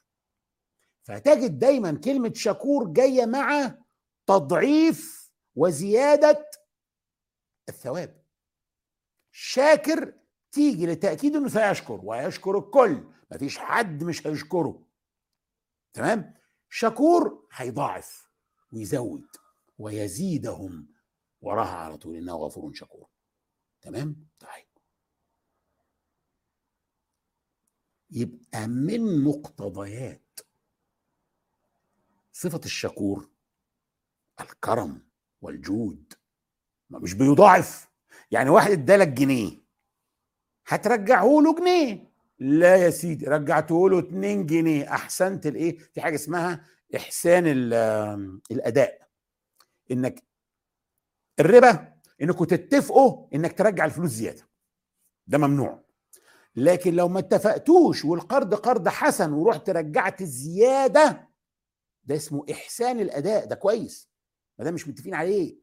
فتجد 1.02 1.59
دايما 1.59 2.00
كلمة 2.04 2.33
شكور 2.35 2.88
جاية 2.92 3.26
مع 3.26 3.78
تضعيف 4.26 5.30
وزيادة 5.54 6.50
الثواب. 7.68 8.23
شاكر 9.33 10.14
تيجي 10.52 10.87
لتأكيد 10.87 11.37
إنه 11.37 11.49
سيشكر 11.49 12.00
ويشكر 12.02 12.59
الكل. 12.59 13.09
مفيش 13.33 13.59
حد 13.59 14.04
مش 14.04 14.26
هيشكره. 14.26 14.83
تمام؟ 15.92 16.35
شكور 16.68 17.49
هيضاعف 17.52 18.30
ويزود. 18.73 19.26
ويزيدهم. 19.78 20.88
وراها 21.40 21.76
على 21.76 21.97
طول 21.97 22.16
إنه 22.16 22.37
غفور 22.37 22.73
شكور. 22.75 23.08
تمام؟ 23.80 24.26
طيب. 24.38 24.68
يبقى 28.11 28.66
من 28.68 29.25
مقتضيات 29.25 30.40
صفة 32.32 32.61
الشكور 32.64 33.30
الكرم 34.40 35.08
والجود. 35.40 36.12
ما 36.90 36.99
مش 36.99 37.14
بيضاعف. 37.14 37.88
يعني 38.30 38.50
واحد 38.50 38.70
ادالك 38.70 39.08
جنيه 39.08 39.62
هترجعه 40.66 41.40
له 41.40 41.54
جنيه. 41.54 42.08
لا 42.38 42.76
يا 42.76 42.90
سيدي 42.90 43.26
رجعته 43.26 43.90
له 43.90 43.99
2 43.99 44.47
جنيه. 44.47 44.92
أحسنت 44.94 45.47
الإيه؟ 45.47 45.78
في 45.78 46.00
حاجة 46.00 46.14
اسمها 46.14 46.64
إحسان 46.97 47.47
الأداء. 48.50 49.07
إنك 49.90 50.23
الربا 51.40 51.95
انكم 52.23 52.45
تتفقوا 52.45 53.28
إنك 53.35 53.59
ترجع 53.59 53.85
الفلوس 53.85 54.11
زيادة. 54.11 54.49
ده 55.26 55.38
ممنوع. 55.38 55.85
لكن 56.57 56.95
لو 56.95 57.09
ما 57.09 57.18
اتفقتوش 57.18 58.04
والقرض 58.04 58.54
قرض 58.54 58.88
حسن 58.88 59.33
ورحت 59.33 59.71
رجعت 59.71 60.21
الزياده 60.21 61.28
ده 62.04 62.16
اسمه 62.16 62.45
إحسان 62.50 63.00
الأداء. 63.00 63.45
ده 63.47 63.54
كويس. 63.54 64.09
ما 64.59 64.64
ده 64.64 64.71
مش 64.71 64.88
متفقين 64.88 65.14
عليه. 65.14 65.59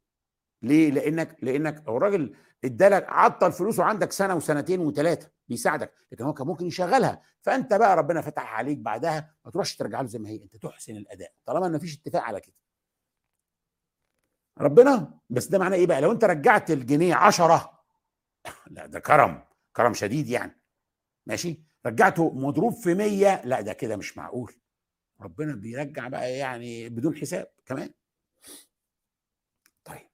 ليه؟ 0.61 0.91
لأنك 0.91 1.37
لأنك 1.41 1.87
الراجل 1.87 2.35
ادالك 2.65 3.05
عطل 3.09 3.51
فلوسه 3.51 3.83
عندك 3.83 4.11
سنة 4.11 4.35
وسنتين 4.35 4.79
وثلاثه 4.79 5.31
بيساعدك 5.47 5.93
لكن 6.11 6.23
هو 6.23 6.33
كان 6.33 6.47
ممكن 6.47 6.65
يشغلها. 6.65 7.21
فأنت 7.41 7.73
بقى 7.73 7.97
ربنا 7.97 8.21
فتح 8.21 8.53
عليك 8.53 8.77
بعدها 8.77 9.35
ما 9.45 9.51
تروحش 9.51 9.75
ترجع 9.75 10.01
له 10.01 10.07
زي 10.07 10.19
ما 10.19 10.29
هي. 10.29 10.43
أنت 10.43 10.55
تحسن 10.55 10.97
الأداء. 10.97 11.33
طالما 11.45 11.67
ما 11.67 11.79
فيش 11.79 11.97
اتفاق 11.97 12.21
على 12.23 12.41
كده. 12.41 12.55
ربنا. 14.57 15.19
بس 15.29 15.45
ده 15.47 15.59
معناه 15.59 15.77
إيه 15.77 15.87
بقى؟ 15.87 16.01
لو 16.01 16.11
أنت 16.11 16.23
رجعت 16.25 16.71
الجنيه 16.71 17.15
عشرة 17.15 17.83
لا 18.67 18.85
ده 18.85 18.99
كرم 18.99 19.43
كرم 19.75 19.93
شديد 19.93 20.27
يعني. 20.29 20.61
ماشي؟ 21.25 21.63
رجعته 21.85 22.33
مضروب 22.33 22.73
في 22.73 22.93
مية 22.93 23.41
لا 23.45 23.61
ده 23.61 23.73
كده 23.73 23.97
مش 23.97 24.17
معقول. 24.17 24.53
ربنا 25.21 25.55
بيرجع 25.55 26.07
بقى 26.07 26.31
يعني 26.37 26.89
بدون 26.89 27.15
حساب 27.15 27.47
كمان 27.65 27.89
طيب 29.85 30.07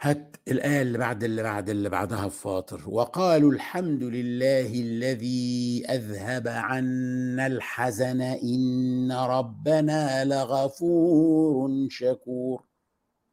هات 0.00 0.36
الآية 0.48 0.82
اللي 0.82 0.98
بعد 0.98 1.24
اللي 1.24 1.42
بعد 1.42 1.70
اللي 1.70 1.88
بعدها 1.88 2.28
في 2.28 2.38
فاطر 2.40 2.82
وقالوا 2.90 3.52
الحمد 3.52 4.02
لله 4.02 4.66
الذي 4.80 5.84
أذهب 5.88 6.48
عنا 6.48 7.46
الحزن 7.46 8.20
إن 8.20 9.12
ربنا 9.12 10.24
لغفور 10.24 11.88
شكور. 11.90 12.64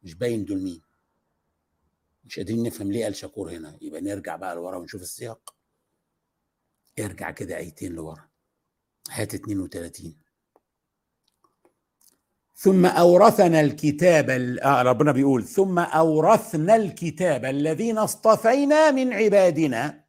مش 0.02 0.14
باين 0.14 0.44
دول 0.44 0.62
مين. 0.62 0.80
مش 2.24 2.38
قادرين 2.38 2.62
نفهم 2.62 2.92
ليه 2.92 3.04
قال 3.04 3.16
شكور 3.16 3.50
هنا. 3.50 3.78
يبقى 3.80 4.00
نرجع 4.00 4.36
بقى 4.36 4.54
لورا 4.54 4.76
ونشوف 4.76 5.02
السياق. 5.02 5.54
ارجع 6.98 7.30
كده 7.30 7.56
آيتين 7.56 7.92
لورا. 7.92 8.28
هات 9.10 9.34
32 9.34 10.16
ثم 12.56 12.86
أورثنا 12.86 13.60
الكتاب 13.60 14.30
آه 14.30 14.82
ربنا 14.82 15.12
بيقول 15.12 15.44
ثم 15.44 15.78
أورثنا 15.78 16.76
الكتاب 16.76 17.44
الذين 17.44 17.98
اصطفينا 17.98 18.90
من 18.90 19.12
عبادنا 19.12 20.04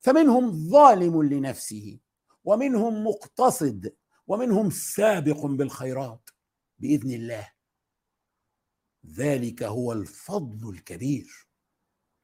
فمنهم 0.00 0.68
ظالم 0.70 1.22
لنفسه 1.22 1.98
ومنهم 2.44 3.04
مقتصد 3.04 3.94
ومنهم 4.26 4.70
سابق 4.70 5.46
بالخيرات 5.46 6.30
بإذن 6.78 7.10
الله. 7.12 7.52
ذلك 9.06 9.62
هو 9.62 9.92
الفضل 9.92 10.68
الكبير. 10.68 11.48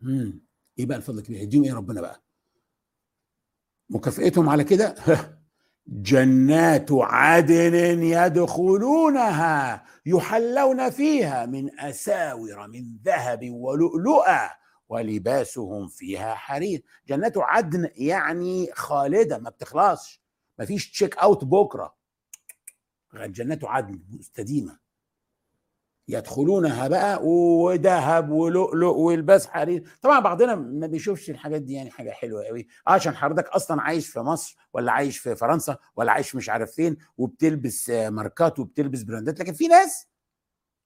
امم 0.02 0.40
إيه 0.78 0.86
بقى 0.86 0.96
الفضل 0.96 1.18
الكبير. 1.18 1.38
هيديهم 1.38 1.64
إيه 1.64 1.74
ربنا 1.74 2.00
بقى؟ 2.00 2.24
مكافئتهم 3.90 4.48
على 4.48 4.64
كده؟ 4.64 4.94
جنات 5.88 6.88
عدن 6.92 8.02
يدخلونها 8.02 9.84
يحلون 10.06 10.90
فيها 10.90 11.46
من 11.46 11.80
أساور 11.80 12.66
من 12.66 12.98
ذهب 13.04 13.50
ولؤلؤا 13.50 14.50
ولباسهم 14.88 15.88
فيها 15.88 16.34
حرير. 16.34 16.82
جنات 17.08 17.38
عدن 17.38 17.90
يعني 17.94 18.68
خالدة 18.74 19.38
ما 19.38 19.50
بتخلصش. 19.50 20.22
ما 20.58 20.64
فيش 20.64 20.90
check 20.90 21.18
out 21.18 21.44
بكرة. 21.44 21.94
جنات 23.14 23.64
عدن 23.64 24.02
مستديمة. 24.11 24.84
يدخلونها 26.08 26.88
بقى 26.88 27.26
وذهب 27.26 28.30
ولؤلؤ 28.30 28.96
والباس 28.96 29.46
حرير. 29.46 29.84
طبعا 30.02 30.20
بعضنا 30.20 30.54
ما 30.54 30.86
بيشوفش 30.86 31.30
الحاجات 31.30 31.62
دي 31.62 31.72
يعني 31.72 31.90
حاجة 31.90 32.10
حلوة 32.10 32.44
قوي. 32.44 32.66
آه 32.88 32.90
عشان 32.90 33.16
حضرتك 33.16 33.48
أصلا 33.48 33.82
عايش 33.82 34.08
في 34.08 34.20
مصر 34.20 34.56
ولا 34.72 34.92
عايش 34.92 35.18
في 35.18 35.36
فرنسا 35.36 35.76
ولا 35.96 36.12
عايش 36.12 36.34
مش 36.34 36.48
عارف 36.48 36.70
فين 36.72 36.96
وبتلبس 37.18 37.90
ماركات 37.90 38.58
وبتلبس 38.58 39.02
براندات 39.02 39.40
لكن 39.40 39.52
في 39.52 39.66
ناس 39.68 40.06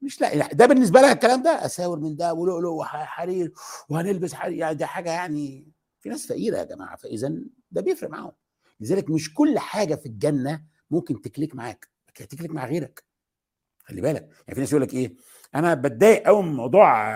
مش 0.03 0.21
لا 0.21 0.53
ده 0.53 0.67
بالنسبة 0.67 1.01
لها 1.01 1.13
الكلام 1.13 1.43
ده 1.43 1.51
أساور 1.67 2.01
من 2.01 2.17
ده 2.17 2.35
ولؤلؤ 2.35 2.71
وحرير 2.71 3.53
وهنلبس 3.89 4.35
حرير. 4.35 4.59
يعني 4.59 4.75
ده 4.75 4.87
حاجة 4.87 5.11
يعني 5.11 5.69
في 6.01 6.09
ناس 6.09 6.27
فقيرة 6.27 6.59
يا 6.59 6.65
جماعة 6.65 6.97
فاذا 6.97 7.33
ده 7.71 7.81
بيفرق 7.81 8.11
معاهم. 8.11 8.33
لذلك 8.81 9.11
مش 9.11 9.35
كل 9.35 9.59
حاجة 9.59 9.95
في 9.95 10.07
الجنة 10.07 10.63
ممكن 10.91 11.21
تكليك 11.21 11.55
معاك. 11.55 11.89
تكليك 12.15 12.51
مع 12.51 12.67
غيرك. 12.67 13.08
خلي 13.89 14.01
بالك. 14.01 14.23
يعني 14.23 14.55
في 14.55 14.61
ناس 14.61 14.71
يقول 14.73 14.83
لك 14.83 14.95
إيه 14.95 15.15
أنا 15.55 15.75
بتضايق 15.75 16.23
قوي 16.27 16.43
من 16.43 16.53
موضوع 16.55 17.09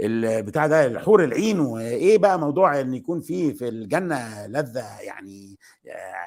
البتاع 0.00 0.66
ده 0.66 0.86
الحور 0.86 1.24
العين 1.24 1.60
وإيه 1.60 2.18
بقى 2.18 2.38
موضوع 2.38 2.80
إن 2.80 2.94
يكون 2.94 3.20
في 3.20 3.54
في 3.54 3.68
الجنة 3.68 4.46
لذة 4.46 5.00
يعني 5.00 5.58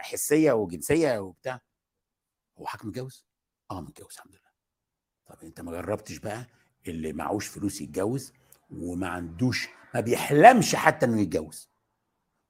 حسية 0.02 0.52
وجنسية 0.52 1.20
وبتاع. 1.20 1.60
هو 2.60 2.66
حضرتك 2.66 2.86
متجوز؟ 2.86 3.26
آه 3.72 3.82
متجوز 3.82 4.14
الحمد 4.16 4.32
لله. 4.32 4.48
طب 5.28 5.44
أنت 5.44 5.62
ما 5.62 5.72
جربتش 5.72 6.18
بقى 6.18 6.48
اللي 6.88 7.14
معهوش 7.14 7.48
فلوس 7.48 7.82
يتجوز 7.82 8.34
وما 8.72 9.08
عندوش 9.08 9.70
ما 9.94 10.00
بيحلمش 10.00 10.76
حتى 10.76 11.06
إنه 11.06 11.22
يتجوز؟ 11.22 11.70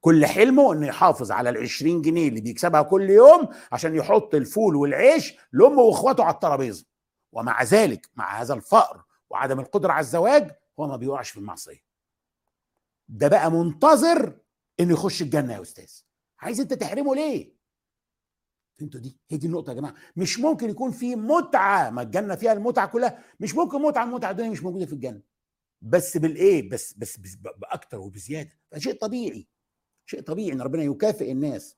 كل 0.02 0.26
حلمه 0.26 0.74
إنه 0.74 0.88
يحافظ 0.88 1.32
على 1.32 1.50
ال 1.50 1.58
20 1.58 2.02
جنيه 2.02 2.28
اللي 2.30 2.42
بيكسبها 2.42 2.82
كل 2.82 3.10
يوم 3.10 3.48
عشان 3.72 3.96
يحط 3.96 4.36
الفول 4.36 4.76
والعيش 4.76 5.34
لأمه 5.54 5.82
وإخواته 5.82 6.24
على 6.24 6.34
الترابيزة. 6.34 6.86
ومع 7.32 7.64
ذلك 7.64 8.10
مع 8.16 8.42
هذا 8.42 8.54
الفقر 8.54 9.04
وعدم 9.30 9.60
القدرة 9.60 9.92
على 9.92 10.02
الزواج 10.02 10.52
هو 10.80 10.88
ما 10.88 10.96
بيقعش 10.98 11.30
في 11.30 11.38
المعصية. 11.38 11.84
ده 13.08 13.28
بقى 13.28 13.52
منتظر 13.52 14.40
إنه 14.80 14.94
يخش 14.94 15.22
الجنة 15.22 15.54
يا 15.54 15.62
أستاذ. 15.62 15.92
عايز 16.40 16.60
أنت 16.60 16.74
تحرمه 16.74 17.16
ليه؟ 17.16 17.58
أنتوا 18.82 19.00
دي 19.00 19.18
هي 19.30 19.38
دي 19.38 19.48
النقطة 19.48 19.70
يا 19.70 19.76
جماعة. 19.76 19.96
مش 20.16 20.40
ممكن 20.40 20.70
يكون 20.70 20.92
في 20.92 21.16
متعة 21.16 21.90
ما 21.90 22.02
الجنة 22.02 22.36
فيها 22.36 22.54
المتعة 22.54 22.88
كلها 22.88 23.24
مش 23.40 23.56
ممكن 23.56 23.82
متعة 23.82 24.04
المتعة 24.04 24.32
الدنيا 24.32 24.50
مش 24.50 24.64
موجودة 24.64 24.86
في 24.86 24.94
الجنة. 24.94 25.22
بس 25.82 26.18
بالإيه؟ 26.18 26.70
بس 26.70 26.94
بس, 26.94 27.18
بس 27.18 27.36
بأكتر 27.36 28.00
وبزيادة. 28.00 28.52
فشيء 28.72 28.94
طبيعي 28.94 29.48
شيء 30.06 30.22
طبيعي 30.22 30.54
إن 30.54 30.62
ربنا 30.62 30.84
يكافئ 30.84 31.32
الناس. 31.32 31.78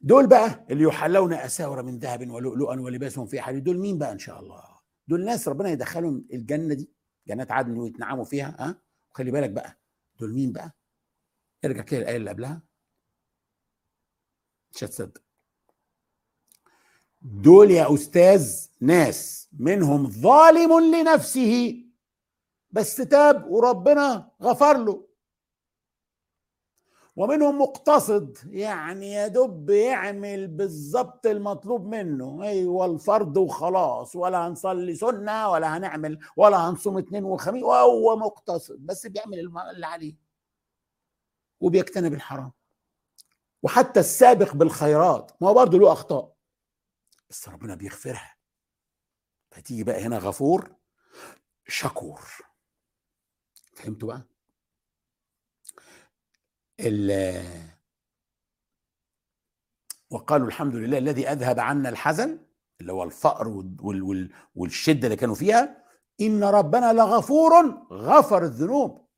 دول 0.00 0.26
بقى 0.26 0.66
اللي 0.70 0.84
يحلون 0.84 1.32
أساور 1.32 1.82
من 1.82 1.98
ذهب 1.98 2.30
ولؤلؤا 2.30 2.80
ولباسهم 2.80 3.26
فيه 3.26 3.40
حرير 3.40 3.58
دول 3.58 3.78
مين 3.78 3.98
بقى 3.98 4.12
إن 4.12 4.18
شاء 4.18 4.40
الله؟ 4.40 4.62
دول 5.08 5.24
ناس 5.24 5.48
ربنا 5.48 5.70
يدخلهم 5.70 6.24
الجنة 6.32 6.74
دي 6.74 6.90
جنات 7.28 7.50
عدن 7.52 7.78
ويتنعموا 7.78 8.24
فيها 8.24 8.56
ها؟ 8.58 8.68
أه؟ 8.68 8.82
وخلي 9.10 9.30
بالك 9.30 9.50
بقى. 9.50 9.78
دول 10.20 10.34
مين 10.34 10.52
بقى؟ 10.52 10.72
ارجع 11.64 11.82
كده 11.82 12.00
الايه 12.00 12.16
اللي 12.16 12.30
قبلها. 12.30 12.62
مش 14.74 14.84
هتصدق. 14.84 15.22
دول 17.22 17.70
يا 17.70 17.94
أستاذ 17.94 18.66
ناس 18.80 19.48
منهم 19.52 20.10
ظالم 20.10 20.94
لنفسه 20.94 21.84
بس 22.70 22.96
تاب 22.96 23.50
وربنا 23.50 24.30
غفر 24.42 24.84
له. 24.84 25.07
ومنهم 27.18 27.60
مقتصد. 27.60 28.38
يعني 28.50 29.12
يا 29.12 29.28
دب 29.28 29.70
يعمل 29.70 30.48
بالظبط 30.48 31.26
المطلوب 31.26 31.86
منه. 31.86 32.42
أيوه 32.42 32.86
الفرض 32.86 33.36
وخلاص. 33.36 34.16
ولا 34.16 34.46
هنصلي 34.46 34.94
سنة 34.94 35.50
ولا 35.50 35.76
هنعمل 35.76 36.18
ولا 36.36 36.56
هنصوم 36.56 36.98
اثنين 36.98 37.24
وخميس. 37.24 37.62
وهو 37.62 38.16
مقتصد 38.16 38.86
بس 38.86 39.06
بيعمل 39.06 39.38
اللي 39.74 39.86
عليه. 39.86 40.16
وبيجتنب 41.60 42.14
الحرام. 42.14 42.52
وحتى 43.62 44.00
السابق 44.00 44.54
بالخيرات. 44.54 45.32
ما 45.40 45.48
هو 45.48 45.54
برضه 45.54 45.78
له 45.78 45.92
أخطاء. 45.92 46.32
بس 47.30 47.48
ربنا 47.48 47.74
بيغفرها. 47.74 48.36
فتيجي 49.50 49.84
بقى 49.84 50.02
هنا 50.02 50.18
غفور 50.18 50.74
شكور. 51.68 52.20
فهمتوا 53.74 54.08
بقى؟ 54.08 54.37
وقالوا 60.10 60.46
الحمد 60.46 60.74
لله 60.74 60.98
الذي 60.98 61.28
أذهب 61.28 61.60
عنا 61.60 61.88
الحزن 61.88 62.38
اللي 62.80 62.92
هو 62.92 63.04
الفقر 63.04 63.48
وال 63.48 64.02
وال 64.02 64.32
والشدة 64.54 65.06
اللي 65.06 65.16
كانوا 65.16 65.34
فيها 65.34 65.84
إن 66.20 66.44
ربنا 66.44 66.92
لغفور 66.92 67.52
غفر 67.92 68.42
الذنوب 68.42 69.08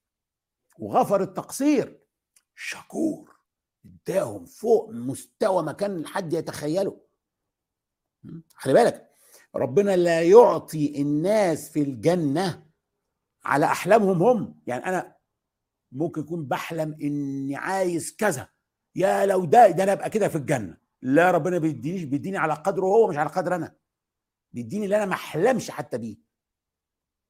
وغفر 0.78 1.22
التقصير. 1.22 2.00
شكور 2.54 3.36
إداهم 3.84 4.44
فوق 4.44 4.90
مستوى 4.90 5.62
ما 5.62 5.72
كان 5.72 6.06
حد 6.06 6.32
يتخيله. 6.32 7.00
خلي 8.54 8.74
بالك 8.74 9.10
ربنا 9.56 9.96
لا 9.96 10.22
يعطي 10.22 11.02
الناس 11.02 11.72
في 11.72 11.82
الجنة 11.82 12.66
على 13.44 13.66
أحلامهم 13.66 14.22
هم. 14.22 14.60
يعني 14.66 14.86
أنا 14.86 15.19
ممكن 15.92 16.20
يكون 16.20 16.44
بحلم 16.48 16.96
إني 17.02 17.56
عايز 17.56 18.16
كذا. 18.16 18.48
يا 18.96 19.26
لو 19.26 19.44
ده 19.44 19.70
ده 19.70 19.82
أنا 19.82 19.92
أبقى 19.92 20.10
كده 20.10 20.28
في 20.28 20.36
الجنة. 20.36 20.76
لا 21.02 21.30
ربنا 21.30 21.58
بيدينيش 21.58 22.02
بيديني 22.02 22.36
على 22.38 22.54
قدره 22.54 22.86
هو 22.86 23.08
مش 23.08 23.16
على 23.16 23.28
قدر 23.28 23.54
أنا. 23.54 23.76
بيديني 24.52 24.84
اللي 24.84 24.96
أنا 24.96 25.04
ما 25.06 25.14
أحلمش 25.14 25.70
حتى 25.70 25.98
بيه. 25.98 26.16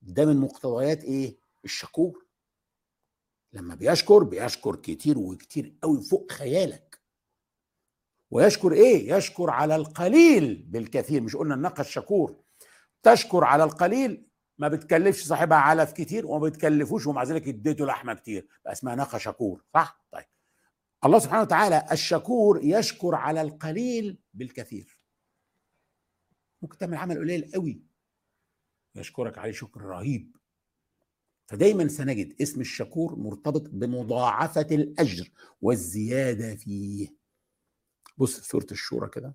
ده 0.03 0.27
من 0.27 0.37
مقتضيات 0.37 1.05
إيه؟ 1.05 1.39
الشكور. 1.65 2.27
لما 3.53 3.75
بيشكر 3.75 4.23
بيشكر 4.23 4.77
كتير 4.77 5.19
وكتير 5.19 5.75
قوي 5.83 6.03
فوق 6.03 6.33
خيالك. 6.33 7.01
ويشكر 8.31 8.73
إيه؟ 8.73 9.13
يشكر 9.15 9.51
على 9.51 9.77
القليل 9.77 10.63
بالكثير. 10.63 11.21
مش 11.23 11.37
قلنا 11.37 11.55
النقى 11.55 11.81
الشكور 11.83 12.37
تشكر 13.03 13.45
على 13.45 13.65
القليل 13.65 14.30
ما 14.61 14.69
بتكلفش 14.69 15.25
صاحبها 15.25 15.59
علف 15.59 15.93
كتير 15.93 16.27
وما 16.27 16.49
بتكلفوش 16.49 17.07
ومع 17.07 17.23
ذلك 17.23 17.49
اديته 17.49 17.87
لحمة 17.87 18.15
كتير. 18.15 18.49
اسمها 18.67 18.95
نقى 18.95 19.21
شكور 19.21 19.65
صح؟ 19.75 20.05
طيب. 20.13 20.25
الله 21.05 21.19
سبحانه 21.19 21.43
وتعالى 21.43 21.87
الشكور 21.93 22.61
يشكر 22.63 23.15
على 23.15 23.41
القليل 23.41 24.19
بالكثير. 24.35 25.01
ممكن 26.63 26.79
تعمل 26.79 26.97
عمل 26.97 27.19
قليل 27.19 27.51
قوي. 27.55 27.83
يشكرك 28.95 29.39
عليه 29.39 29.53
شكر 29.53 29.81
رهيب. 29.81 30.37
فدايما 31.47 31.89
سنجد 31.89 32.43
اسم 32.43 32.61
الشكور 32.61 33.17
مرتبط 33.17 33.69
بمضاعفة 33.69 34.67
الأجر 34.71 35.31
والزيادة 35.61 36.57
فيه. 36.57 37.17
بص 38.17 38.41
سورة 38.41 38.67
الشورى 38.73 39.09
كده. 39.09 39.35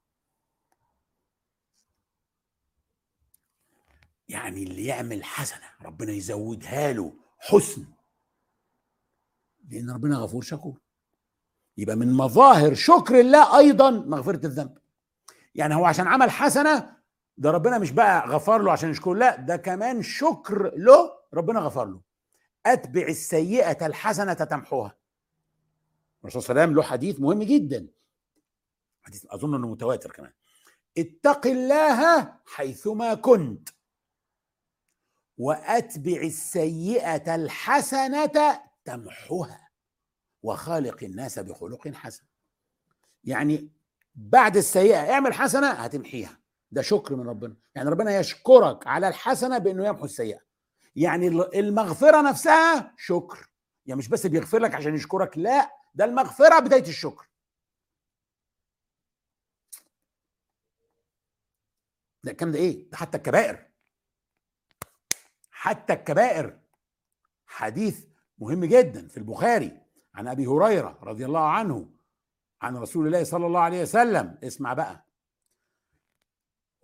يعني 4.31 4.63
اللي 4.63 4.85
يعمل 4.85 5.23
حسنة 5.23 5.69
ربنا 5.81 6.11
يزودها 6.11 6.93
له 6.93 7.13
حسن. 7.39 7.85
لأن 9.69 9.91
ربنا 9.91 10.17
غفور 10.17 10.41
شكور. 10.41 10.79
يبقى 11.77 11.95
من 11.95 12.13
مظاهر 12.13 12.73
شكر 12.73 13.19
الله 13.19 13.57
أيضا 13.57 13.89
مغفرة 13.91 14.45
الذنب. 14.45 14.77
يعني 15.55 15.75
هو 15.75 15.85
عشان 15.85 16.07
عمل 16.07 16.31
حسنة 16.31 16.97
ده 17.37 17.51
ربنا 17.51 17.77
مش 17.77 17.91
بقى 17.91 18.27
غفر 18.27 18.61
له 18.61 18.71
عشان 18.71 18.89
يشكر 18.89 19.13
لا 19.13 19.35
ده 19.35 19.55
كمان 19.57 20.01
شكر 20.01 20.71
له 20.75 21.11
ربنا 21.33 21.59
غفر 21.59 21.85
له. 21.85 22.01
أتبع 22.65 23.07
السيئة 23.07 23.85
الحسنة 23.85 24.33
تمحوها. 24.33 24.95
الرسول 26.21 26.41
صلى 26.41 26.51
الله 26.51 26.61
عليه 26.61 26.71
وسلم 26.71 26.81
له 26.81 26.89
حديث 26.91 27.19
مهم 27.19 27.43
جدا. 27.43 27.87
حديث 29.01 29.25
أظن 29.29 29.55
إنه 29.55 29.67
متواتر 29.67 30.11
كمان. 30.11 30.31
اتق 30.97 31.47
الله 31.47 32.33
حيثما 32.45 33.13
كنت. 33.13 33.69
وأتبع 35.37 36.21
السيئة 36.21 37.35
الحسنة 37.35 38.31
تمحها 38.85 39.69
وخالق 40.43 41.03
الناس 41.03 41.39
بخلق 41.39 41.87
حسن. 41.87 42.23
يعني 43.23 43.71
بعد 44.15 44.57
السيئة 44.57 45.11
اعمل 45.13 45.33
حسنة 45.33 45.69
هتمحيها. 45.69 46.39
ده 46.71 46.81
شكر 46.81 47.15
من 47.15 47.27
ربنا. 47.29 47.55
يعني 47.75 47.89
ربنا 47.89 48.19
يشكرك 48.19 48.87
على 48.87 49.07
الحسنة 49.07 49.57
بأنه 49.57 49.87
يمحو 49.87 50.05
السيئة. 50.05 50.39
يعني 50.95 51.27
المغفرة 51.27 52.21
نفسها 52.29 52.93
شكر. 52.97 53.51
يعني 53.85 53.99
مش 53.99 54.07
بس 54.07 54.27
بيغفر 54.27 54.59
لك 54.59 54.75
عشان 54.75 54.95
يشكرك 54.95 55.37
لا 55.37 55.71
ده 55.95 56.05
المغفرة 56.05 56.59
بداية 56.59 56.87
الشكر. 56.87 57.27
ده 62.23 62.31
الكلام 62.31 62.51
ده 62.51 62.59
إيه؟ 62.59 62.89
ده 62.89 62.97
حتى 62.97 63.17
الكبائر. 63.17 63.70
حتى 65.61 65.93
الكبائر. 65.93 66.59
حديث 67.45 68.05
مهم 68.37 68.65
جدا 68.65 69.07
في 69.07 69.17
البخاري 69.17 69.81
عن 70.15 70.27
أبي 70.27 70.45
هريرة 70.47 70.99
رضي 71.03 71.25
الله 71.25 71.49
عنه 71.49 71.89
عن 72.61 72.77
رسول 72.77 73.07
الله 73.07 73.23
صلى 73.23 73.45
الله 73.45 73.59
عليه 73.59 73.81
وسلم. 73.81 74.37
اسمع 74.43 74.73
بقى. 74.73 75.05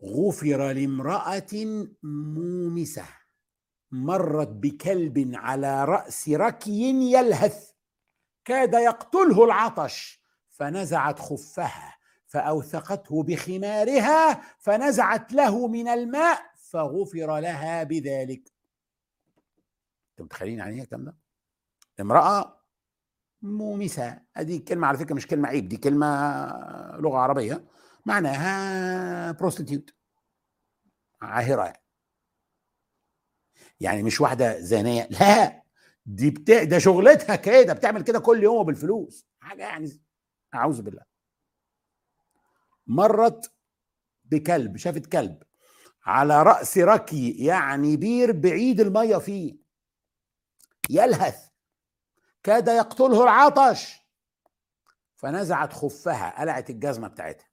غفر 0.04 0.72
لامرأة 0.72 1.88
مومسة 2.04 3.06
مرت 3.92 4.48
بكلب 4.48 5.32
على 5.34 5.86
رأس 5.86 6.30
ركي 6.30 7.14
يلهث. 7.14 7.72
كاد 8.46 8.74
يقتله 8.74 9.46
العطش 9.46 10.22
فنزعت 10.50 11.20
خفها 11.20 11.98
فأوثقته 12.28 13.24
بخمارها 13.24 14.42
فنزعت 14.60 15.34
له 15.34 15.68
من 15.68 15.88
الماء 15.88 16.42
فغفر 16.56 17.40
لها 17.40 17.84
بذلك. 17.84 18.57
أنتوا 20.18 20.26
متخيلين 20.26 20.60
يعني 20.60 20.76
إيه 20.76 20.82
الكلام 20.82 21.06
ده؟ 21.06 21.18
امرأة 22.00 22.64
مومسه 23.42 24.22
ادي 24.38 24.60
كلمة 24.60 24.88
على 24.88 24.98
فكرة 24.98 25.16
مش 25.16 25.28
كلمة 25.28 25.48
عيب 25.48 25.68
دي 25.68 25.78
كلمة 25.78 26.08
لغة 27.00 27.18
عربية 27.18 27.66
معناها 28.06 29.32
بروستيتيوت 29.32 29.94
عاهرة 31.22 31.64
يعني. 31.66 31.84
يعني 33.80 34.04
مش 34.04 34.22
واحدة 34.22 34.60
زانية. 34.60 35.08
لا 35.20 35.64
دي 36.06 36.32
بتا... 36.32 36.64
ده 36.64 36.80
شغلتها 36.80 37.36
كده 37.36 37.74
بتعمل 37.74 38.02
كده 38.04 38.20
كل 38.20 38.44
يوم 38.44 38.64
بالفلوس 38.66 39.28
حاجة 39.40 39.62
يعني 39.62 40.02
أعوذ 40.56 40.82
بالله. 40.82 41.04
مرت 42.88 43.52
بكلب 44.26 44.78
شافت 44.78 45.06
كلب 45.06 45.44
على 46.06 46.44
رأس 46.44 46.78
ركية 46.78 47.32
يعني 47.46 47.98
بير 47.98 48.32
بعيد 48.32 48.80
المية 48.82 49.18
فيه. 49.18 49.67
يلهث. 50.90 51.48
كاد 52.44 52.68
يقتله 52.68 53.24
العطش. 53.24 54.02
فنزعت 55.16 55.74
خفها 55.74 56.40
قلعت 56.42 56.70
الجزمة 56.70 57.08
بتاعتها. 57.08 57.48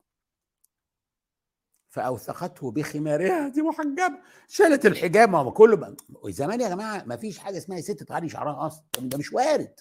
فأوثقته 1.89 2.71
بخمارها 2.71 3.49
دي 3.49 3.63
محجبة. 3.63 4.19
شالت 4.49 4.87
الحجاب 4.87 5.29
ما 5.29 5.51
كله 5.51 5.97
زمان 6.29 6.61
يا 6.61 6.69
جماعة 6.69 7.05
ما 7.05 7.17
فيش 7.17 7.39
حاجة 7.39 7.59
اسمها 7.59 7.81
ست 7.81 8.03
تعالي 8.03 8.29
شعرها 8.29 8.67
أصلا. 8.67 8.85
ده 8.99 9.19
مش 9.19 9.33
وارد 9.33 9.81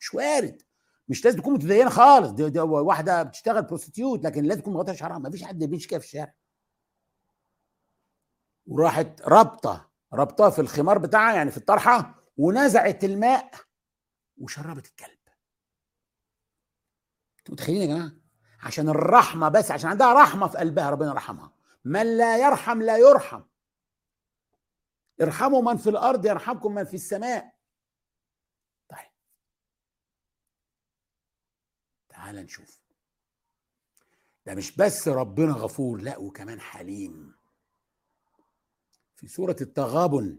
مش 0.00 0.14
وارد. 0.14 0.62
مش 1.08 1.24
لازم 1.24 1.38
تكون 1.38 1.54
متدينة 1.54 1.90
خالص. 1.90 2.30
دي, 2.30 2.50
دي 2.50 2.60
واحدة 2.60 3.22
بتشتغل 3.22 3.62
prostitute 3.62 4.24
لكن 4.24 4.44
لازم 4.44 4.60
تكون 4.60 4.74
مغطية 4.74 4.92
شعرها. 4.92 5.18
ما 5.18 5.30
فيش 5.30 5.42
حد 5.44 5.58
بيمشي 5.64 5.88
كده 5.88 6.00
في 6.00 6.06
الشارع. 6.06 6.34
وراحت 8.66 9.22
رابطة 9.22 9.90
رابطاه 10.12 10.50
في 10.50 10.60
الخمار 10.60 10.98
بتاعها 10.98 11.34
يعني 11.34 11.50
في 11.50 11.56
الطرحة. 11.56 12.21
ونزعت 12.36 13.04
الماء 13.04 13.54
وشربت 14.38 14.86
الكلب. 14.86 15.18
أنتوا 17.38 17.54
متخيلين 17.54 17.82
يا 17.82 17.86
جماعة؟ 17.96 18.12
عشان 18.62 18.88
الرحمة 18.88 19.48
بس 19.48 19.70
عشان 19.70 19.90
عندها 19.90 20.12
رحمة 20.12 20.48
في 20.48 20.58
قلبها 20.58 20.90
ربنا 20.90 21.12
رحمها 21.12 21.52
من 21.84 22.16
لا 22.16 22.46
يرحم 22.46 22.82
لا 22.82 22.98
يرحم. 22.98 23.42
ارحموا 25.20 25.62
من 25.62 25.76
في 25.76 25.90
الأرض 25.90 26.26
يرحمكم 26.26 26.74
من 26.74 26.84
في 26.84 26.94
السماء. 26.94 27.56
طيب. 28.88 29.10
تعال 32.08 32.36
نشوف. 32.36 32.82
ده 34.46 34.54
مش 34.54 34.76
بس 34.76 35.08
ربنا 35.08 35.52
غفور 35.52 36.00
لا 36.00 36.18
وكمان 36.18 36.60
حليم. 36.60 37.34
في 39.14 39.28
سورة 39.28 39.56
التغابن 39.60 40.38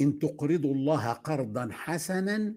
إن 0.00 0.18
تقرضوا 0.18 0.74
الله 0.74 1.12
قرضا 1.12 1.68
حسنا 1.72 2.54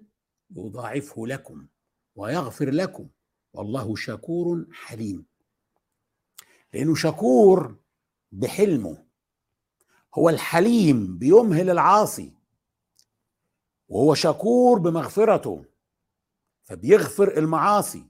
يضاعفه 0.56 1.28
لكم 1.28 1.68
ويغفر 2.16 2.70
لكم 2.70 3.08
والله 3.54 3.96
شكور 3.96 4.66
حليم. 4.72 5.26
لأنه 6.74 6.96
شكور 6.96 7.76
بحلمه 8.32 9.06
هو 10.16 10.30
الحليم 10.30 11.18
بيمهل 11.18 11.70
العاصي 11.70 12.34
وهو 13.90 14.14
شكور 14.14 14.80
بمغفرته 14.80 15.66
فبيغفر 16.64 17.38
المعاصي 17.38 18.06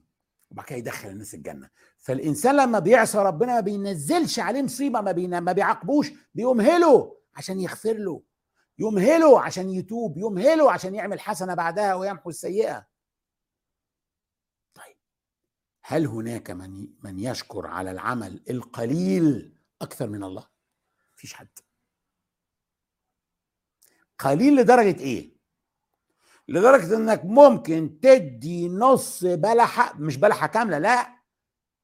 وبعد 0.50 0.66
كده 0.66 0.78
يدخل 0.78 1.08
الناس 1.08 1.34
الجنة. 1.34 1.70
فالإنسان 1.98 2.56
لما 2.56 2.78
بيعصى 2.78 3.18
ربنا 3.18 3.54
ما 3.54 3.60
بينزلش 3.60 4.38
عليه 4.38 4.62
مصيبة 4.62 5.00
ما, 5.00 5.12
بينا 5.12 5.40
ما 5.40 5.52
بيعاقبوش 5.52 6.10
بيمهله 6.34 7.16
عشان 7.34 7.60
يغفر 7.60 7.92
له. 7.92 8.22
يمهله 8.80 9.40
عشان 9.40 9.70
يتوب 9.70 10.18
يمهله 10.18 10.72
عشان 10.72 10.94
يعمل 10.94 11.20
حسنة 11.20 11.54
بعدها 11.54 11.94
ويمحو 11.94 12.30
السيئة. 12.30 12.86
طيب 14.74 14.96
هل 15.82 16.06
هناك 16.06 16.50
من 16.50 16.88
من 17.04 17.18
يشكر 17.18 17.66
على 17.66 17.90
العمل 17.90 18.44
القليل 18.50 19.58
أكثر 19.82 20.08
من 20.08 20.24
الله؟ 20.24 20.48
مفيش 21.14 21.34
حد. 21.34 21.58
قليل 24.18 24.56
لدرجة 24.56 25.00
إيه؟ 25.00 25.36
لدرجة 26.48 26.96
إنك 26.96 27.24
ممكن 27.24 28.00
تدي 28.00 28.68
نص 28.68 29.24
بلحة 29.24 29.98
مش 29.98 30.16
بلحة 30.16 30.46
كاملة 30.46 30.78
لا 30.78 31.20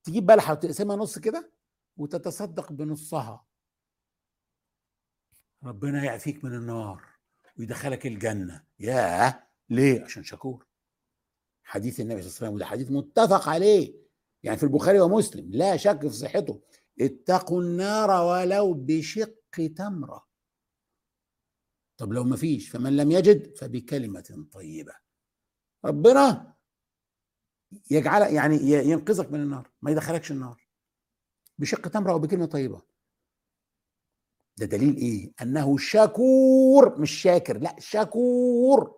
تجيب 0.05 0.27
بلحة 0.27 0.53
وتقسمها 0.53 0.97
نص 0.97 1.19
كده 1.19 1.53
وتتصدق 1.97 2.73
بنصها. 2.73 3.47
ربنا 5.65 6.05
يعفيك 6.05 6.45
من 6.45 6.55
النار 6.55 7.05
ويدخلك 7.59 8.07
الجنة. 8.07 8.65
ياه! 8.79 9.47
ليه؟ 9.71 10.05
عشان 10.05 10.25
شكور 10.25 10.67
حديث 11.65 12.01
النبي 12.01 12.23
صلى 12.23 12.29
الله 12.29 12.37
عليه 12.39 12.47
وسلم 12.47 12.55
وده 12.55 12.67
حديث 12.67 12.91
متفق 12.91 13.49
عليه. 13.49 14.07
يعني 14.43 14.57
في 14.57 14.63
البخاري 14.63 15.01
ومسلم 15.01 15.51
لا 15.51 15.77
شك 15.77 16.01
في 16.01 16.15
صحته. 16.15 16.63
اتقوا 17.01 17.63
النار 17.63 18.11
ولو 18.11 18.75
بشق 18.75 19.73
تمرة. 19.77 20.27
طب 21.97 22.13
لو 22.13 22.25
ما 22.25 22.37
فيش 22.37 22.69
فمن 22.69 22.97
لم 22.97 23.11
يجد 23.11 23.57
فبكلمة 23.57 24.47
طيبة. 24.53 24.95
ربنا 25.85 26.55
يجعل 27.91 28.35
يعني 28.35 28.57
ينقذك 28.71 29.33
من 29.33 29.41
النار 29.41 29.71
ما 29.83 29.91
يدخلكش 29.91 30.31
النار. 30.31 30.67
بشق 31.59 31.89
تمرة 31.89 32.13
أو 32.13 32.19
بكلمة 32.19 32.47
طيبة. 32.47 32.83
ده 34.59 34.67
دليل 34.67 34.97
إيه؟ 34.97 35.33
أنه 35.43 35.79
شكور 35.79 36.99
مش 37.01 37.11
شاكر 37.11 37.59
لا 37.59 37.77
شكور 37.79 38.97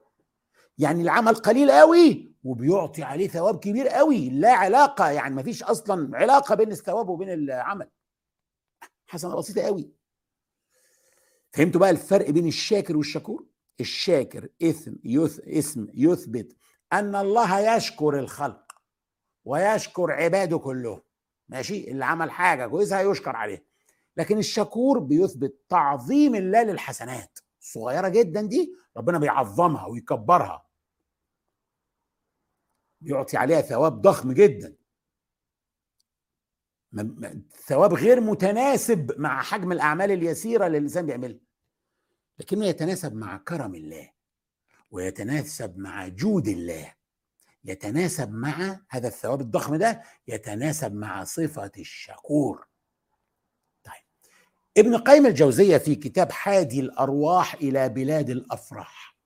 يعني 0.79 1.03
العمل 1.03 1.35
قليل 1.35 1.71
قوي 1.71 2.35
وبيعطي 2.45 3.03
عليه 3.03 3.29
ثواب 3.29 3.59
كبير 3.59 3.89
قوي 3.89 4.31
لا 4.31 4.53
علاقة 4.53 5.11
يعني 5.11 5.35
ما 5.35 5.43
فيش 5.43 5.63
أصلا 5.63 6.17
علاقة 6.17 6.55
بين 6.55 6.73
الثواب 6.73 7.09
وبين 7.09 7.31
العمل. 7.33 7.91
حسنة 9.07 9.37
بسيطة 9.37 9.63
قوي 9.63 9.93
فهمتوا 11.53 11.81
بقى 11.81 11.91
الفرق 11.91 12.31
بين 12.31 12.47
الشاكر 12.47 12.97
والشكور 12.97 13.47
الشاكر 13.81 14.49
اسم 14.63 14.97
يث 15.05 15.41
اسم 15.41 15.87
يثبت 15.95 16.57
أن 16.93 17.17
الله 17.17 17.77
يشكر 17.77 18.19
الخلق 18.19 18.73
ويشكر 19.45 20.13
عباده 20.13 20.59
كلهم. 20.59 21.01
ماشي؟ 21.49 21.91
اللي 21.91 22.05
عمل 22.05 22.31
حاجة 22.31 22.67
كويسة 22.67 22.99
هيشكر 23.01 23.37
عليها. 23.37 23.61
لكن 24.19 24.39
الشكور 24.39 24.99
بيثبت 24.99 25.61
تعظيم 25.69 26.35
الله 26.35 26.63
للحسنات. 26.63 27.39
الصغيره 27.61 28.09
جدا 28.09 28.43
دي 28.43 28.75
ربنا 28.97 29.19
بيعظمها 29.19 29.87
ويكبرها. 29.87 30.67
بيعطي 33.01 33.37
عليها 33.37 33.61
ثواب 33.61 34.03
ضخم 34.03 34.33
جدا. 34.33 34.75
ثواب 37.67 37.95
غير 37.95 38.21
متناسب 38.21 39.15
مع 39.19 39.43
حجم 39.43 39.73
الأعمال 39.73 40.11
اليسيرة 40.11 40.67
اللي 40.67 40.79
الإنسان 40.79 41.07
بيعملها. 41.07 41.41
لكنه 42.39 42.67
يتناسب 42.67 43.15
مع 43.15 43.37
كرم 43.37 43.75
الله 43.75 44.11
ويتناسب 44.91 45.79
مع 45.79 46.09
جود 46.09 46.49
الله 46.49 46.95
يتناسب 47.65 48.33
مع 48.33 48.81
هذا 48.89 49.09
الثواب 49.09 49.41
الضخم 49.41 49.77
ده 49.77 50.03
يتناسب 50.29 50.95
مع 50.95 51.25
صفة 51.25 51.73
الشكور 51.79 52.68
ابن 54.79 54.97
قيم 54.97 55.27
الجوزية 55.27 55.77
في 55.77 55.95
كتاب 55.95 56.33
حادي 56.33 56.81
الأرواح 56.81 57.55
إلى 57.55 57.89
بلاد 57.89 58.31
الأفراح. 58.31 59.19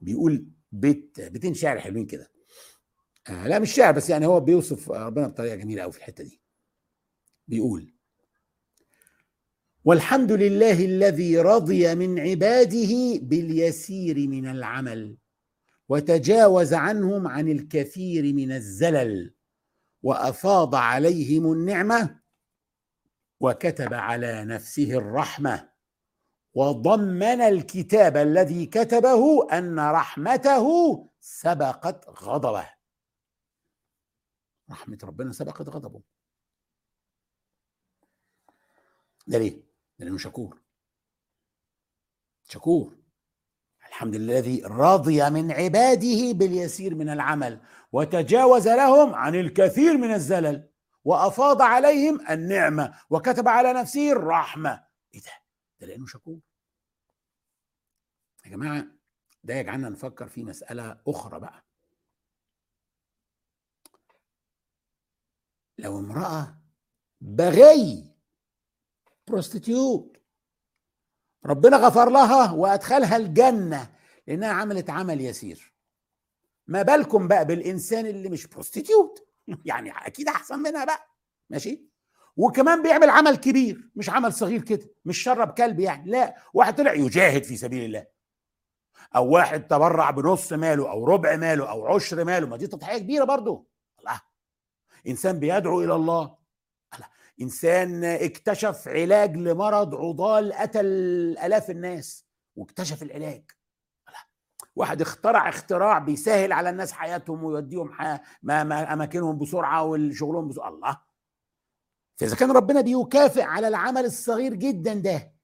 بيقول 0.00 0.46
بيت 0.72 1.20
بيتين 1.20 1.54
شعر 1.54 1.80
حلوين 1.80 2.06
كده. 2.06 2.30
آه 3.28 3.48
لا 3.48 3.58
مش 3.58 3.72
شعر 3.72 3.92
بس 3.92 4.10
يعني 4.10 4.26
هو 4.26 4.40
بيوصف 4.40 4.90
ربنا 4.90 5.26
بطريقة 5.28 5.56
جميلة 5.56 5.82
قوي 5.82 5.92
في 5.92 5.98
الحتة 5.98 6.24
دي. 6.24 6.40
بيقول 7.48 7.94
والحمد 9.84 10.32
لله 10.32 10.84
الذي 10.84 11.38
رضي 11.38 11.94
من 11.94 12.18
عباده 12.18 13.18
باليسير 13.22 14.28
من 14.28 14.46
العمل 14.46 15.16
وتجاوز 15.88 16.74
عنهم 16.74 17.26
عن 17.26 17.48
الكثير 17.48 18.32
من 18.32 18.52
الزلل 18.52 19.34
وأفاض 20.02 20.74
عليهم 20.74 21.52
النعمة 21.52 22.19
وكتب 23.40 23.94
على 23.94 24.44
نفسه 24.44 24.92
الرحمة 24.92 25.70
وضمن 26.54 27.40
الكتاب 27.40 28.16
الذي 28.16 28.66
كتبه 28.66 29.48
أن 29.52 29.78
رحمته 29.78 30.66
سبقت 31.20 32.08
غضبه. 32.08 32.70
رحمة 34.70 34.98
ربنا 35.04 35.32
سبقت 35.32 35.68
غضبه. 35.68 36.02
ده 39.26 39.38
ليه؟ 39.38 39.62
لأنه 39.98 40.18
شكور. 40.18 40.60
شكور. 42.44 42.96
الحمد 43.88 44.14
لله 44.14 44.38
الذي 44.38 44.62
رضي 44.64 45.30
من 45.30 45.52
عباده 45.52 46.32
باليسير 46.32 46.94
من 46.94 47.08
العمل 47.08 47.60
وتجاوز 47.92 48.68
لهم 48.68 49.14
عن 49.14 49.34
الكثير 49.34 49.96
من 49.96 50.14
الزلل. 50.14 50.69
وأفاض 51.04 51.62
عليهم 51.62 52.30
النعمة 52.30 53.00
وكتب 53.10 53.48
على 53.48 53.72
نفسه 53.72 54.12
الرحمة. 54.12 54.84
إيه 55.14 55.20
ده؟ 55.20 55.32
ده 55.80 55.86
لأنه 55.86 56.06
شكور. 56.06 56.40
يا 58.44 58.50
جماعة 58.50 58.86
ده 59.44 59.54
يجعلنا 59.54 59.88
نفكر 59.88 60.28
في 60.28 60.44
مسألة 60.44 61.00
أخرى 61.08 61.40
بقى. 61.40 61.64
لو 65.78 65.98
امرأة 65.98 66.58
بغي 67.20 68.14
prostitute 69.28 70.16
ربنا 71.46 71.76
غفر 71.76 72.10
لها 72.10 72.52
وأدخلها 72.52 73.16
الجنة 73.16 73.96
لأنها 74.26 74.48
عملت 74.52 74.90
عمل 74.90 75.20
يسير. 75.20 75.72
ما 76.66 76.82
بالكم 76.82 77.28
بقى 77.28 77.44
بالإنسان 77.44 78.06
اللي 78.06 78.28
مش 78.28 78.46
prostitute 78.46 79.29
يعني 79.64 79.90
أكيد 80.06 80.28
أحسن 80.28 80.58
منها 80.58 80.84
بقى 80.84 81.06
ماشي؟ 81.50 81.90
وكمان 82.36 82.82
بيعمل 82.82 83.10
عمل 83.10 83.36
كبير 83.36 83.90
مش 83.96 84.10
عمل 84.10 84.32
صغير 84.32 84.62
كده 84.62 84.90
مش 85.04 85.18
شرب 85.18 85.50
كلب 85.50 85.80
يعني 85.80 86.10
لا 86.10 86.36
واحد 86.54 86.76
طلع 86.76 86.92
يجاهد 86.92 87.44
في 87.44 87.56
سبيل 87.56 87.84
الله. 87.84 88.06
أو 89.16 89.28
واحد 89.28 89.66
تبرع 89.66 90.10
بنص 90.10 90.52
ماله 90.52 90.90
أو 90.90 91.04
ربع 91.04 91.36
ماله 91.36 91.70
أو 91.70 91.86
عشر 91.86 92.24
ماله 92.24 92.46
ما 92.46 92.56
دي 92.56 92.66
تضحية 92.66 92.98
كبيرة 92.98 93.24
برضه. 93.24 93.66
الله. 93.98 94.20
إنسان 95.06 95.38
بيدعو 95.38 95.82
إلى 95.82 95.94
الله. 95.94 96.36
إنسان 97.40 98.04
اكتشف 98.04 98.88
علاج 98.88 99.36
لمرض 99.36 99.94
عضال 99.94 100.52
قتل 100.52 100.86
آلاف 101.44 101.70
الناس 101.70 102.26
واكتشف 102.56 103.02
العلاج. 103.02 103.50
واحد 104.76 105.00
اخترع 105.00 105.48
اختراع 105.48 105.98
بيسهل 105.98 106.52
على 106.52 106.70
الناس 106.70 106.92
حياتهم 106.92 107.44
ويوديهم 107.44 107.92
حياة 107.92 108.20
ما 108.42 108.64
ما 108.64 108.92
أماكنهم 108.92 109.38
بسرعة 109.38 109.84
وشغلهم 109.84 110.48
بسرعة 110.48 110.68
الله. 110.68 111.00
فإذا 112.16 112.36
كان 112.36 112.50
ربنا 112.50 112.80
بيكافئ 112.80 113.42
على 113.42 113.68
العمل 113.68 114.04
الصغير 114.04 114.54
جدا 114.54 114.94
ده 114.94 115.34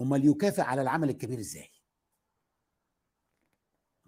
أمال 0.00 0.28
يكافئ 0.28 0.62
على 0.62 0.82
العمل 0.82 1.10
الكبير 1.10 1.38
إزاي؟ 1.38 1.70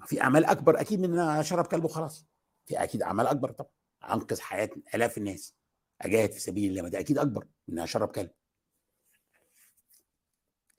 في 0.07 0.21
أعمال 0.21 0.45
أكبر 0.45 0.81
أكيد 0.81 1.01
من 1.01 1.19
إن 1.19 1.39
أشرب 1.39 1.67
كلب 1.67 1.85
وخلاص. 1.85 2.27
في 2.67 2.83
أكيد 2.83 3.03
أعمال 3.03 3.27
أكبر 3.27 3.51
طبعا. 3.51 3.71
أنقذ 4.05 4.41
حياة 4.41 4.71
آلاف 4.95 5.19
الناس. 5.19 5.57
أجاهد 6.01 6.33
في 6.33 6.41
سبيل 6.41 6.71
الله 6.71 6.83
ما 6.83 6.89
ده 6.89 7.01
أكيد 7.01 7.19
أكبر 7.19 7.47
من 7.69 7.79
أشرب 7.79 8.09
كلب. 8.09 8.31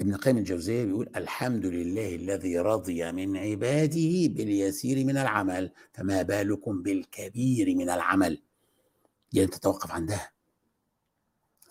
ابن 0.04 0.16
قيم 0.16 0.38
الجوزية 0.38 0.86
بيقول 0.86 1.10
الحمد 1.16 1.66
لله 1.66 2.16
الذي 2.16 2.60
رضي 2.60 3.12
من 3.12 3.38
عباده 3.38 4.28
باليسير 4.28 5.06
من 5.06 5.18
العمل 5.18 5.72
فما 5.94 6.22
بالكم 6.22 6.84
بالكبير 6.84 7.76
من 7.76 7.90
العمل؟ 7.90 8.42
يعني 9.34 9.48
تتوقف 9.48 9.92
عندها. 9.92 10.32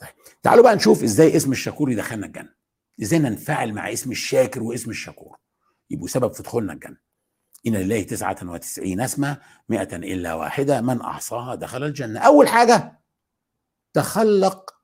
طيب 0.00 0.10
تعالوا 0.42 0.64
بقى 0.64 0.76
نشوف 0.76 1.02
إزاي 1.02 1.36
اسم 1.36 1.52
الشكور 1.52 1.90
يدخلنا 1.90 2.26
الجنة. 2.26 2.54
إزاي 3.02 3.18
ننفعل 3.18 3.72
مع 3.72 3.92
اسم 3.92 4.10
الشاكر 4.10 4.62
واسم 4.62 4.90
الشكور 4.90 5.36
يبقوا 5.90 6.08
سبب 6.08 6.32
في 6.32 6.42
دخولنا 6.42 6.72
الجنة. 6.72 6.96
إن 7.66 7.76
لله 7.76 8.02
تسعة 8.02 8.36
وتسعين 8.42 9.00
اسما 9.00 9.40
مئة 9.68 9.96
إلا 9.96 10.34
واحدة 10.34 10.80
من 10.80 11.00
أحصاها 11.00 11.54
دخل 11.54 11.84
الجنة. 11.84 12.20
أول 12.20 12.48
حاجة 12.48 13.00
تخلق 13.92 14.74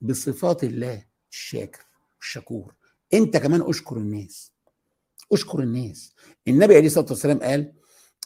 بصفات 0.00 0.64
الله 0.64 1.06
الشاكر 1.30 1.84
الشكور 2.20 2.74
انت 3.14 3.36
كمان 3.36 3.62
اشكر 3.62 3.96
الناس. 3.96 4.52
اشكر 5.32 5.60
الناس. 5.60 6.14
النبي 6.48 6.76
عليه 6.76 6.86
الصلاة 6.86 7.06
والسلام 7.10 7.38
قال 7.38 7.72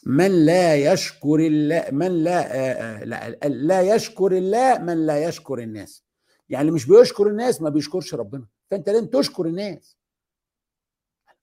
من 0.05 0.45
لا 0.45 0.75
يشكر 0.75 1.39
الله 1.39 1.85
من 1.91 2.23
لا 2.23 2.55
آه، 2.55 3.03
لا, 3.03 3.29
لا 3.47 3.81
يشكر 3.95 4.31
الله 4.37 4.77
من 4.77 5.05
لا 5.05 5.23
يشكر 5.23 5.59
الناس. 5.59 6.05
يعني 6.49 6.61
اللي 6.61 6.71
مش 6.75 6.85
بيشكر 6.85 7.27
الناس 7.27 7.61
ما 7.61 7.69
بيشكرش 7.69 8.13
ربنا. 8.13 8.47
فانت 8.71 8.89
لازم 8.89 9.07
تشكر 9.07 9.45
الناس. 9.45 9.97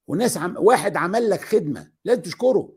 والناس 0.07 0.37
عم 0.37 0.57
واحد 0.59 0.96
عمل 0.96 1.31
لك 1.31 1.40
خدمة 1.40 1.92
لازم 2.05 2.22
تشكره. 2.22 2.76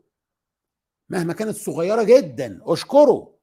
مهما 1.08 1.32
كانت 1.32 1.56
صغيرة 1.56 2.02
جدا 2.02 2.60
اشكره. 2.62 3.36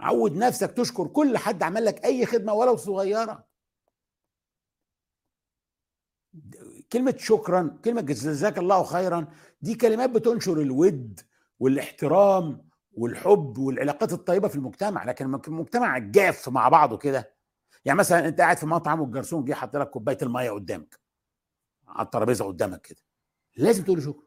عود 0.00 0.36
نفسك 0.36 0.72
تشكر. 0.72 1.06
كل 1.06 1.38
حد 1.38 1.62
عمل 1.62 1.84
لك 1.84 2.04
أي 2.04 2.26
خدمة 2.26 2.52
ولو 2.52 2.76
صغيرة. 2.76 3.47
كلمة 6.92 7.14
شكرا 7.18 7.78
كلمة 7.84 8.00
جزاك 8.00 8.58
الله 8.58 8.82
خيرا 8.82 9.26
دي 9.60 9.74
كلمات 9.74 10.10
بتنشر 10.10 10.60
الود 10.60 11.20
والاحترام 11.58 12.68
والحب 12.92 13.58
والعلاقات 13.58 14.12
الطيبة 14.12 14.48
في 14.48 14.54
المجتمع. 14.56 15.04
لكن 15.04 15.34
المجتمع 15.48 15.96
الجاف 15.96 16.48
مع 16.48 16.68
بعضه 16.68 16.96
كده. 16.96 17.34
يعني 17.84 17.98
مثلا 17.98 18.28
أنت 18.28 18.40
قاعد 18.40 18.56
في 18.58 18.66
مطعم 18.66 19.00
والجرسون 19.00 19.44
جه 19.44 19.54
حط 19.54 19.76
لك 19.76 19.90
كوباية 19.90 20.18
المية 20.22 20.50
قدامك 20.50 21.00
على 21.88 22.04
الترابيزة 22.04 22.44
قدامك 22.44 22.80
كده. 22.80 23.00
لازم 23.56 23.84
تقول 23.84 23.98
له 23.98 24.04
شكرا. 24.04 24.26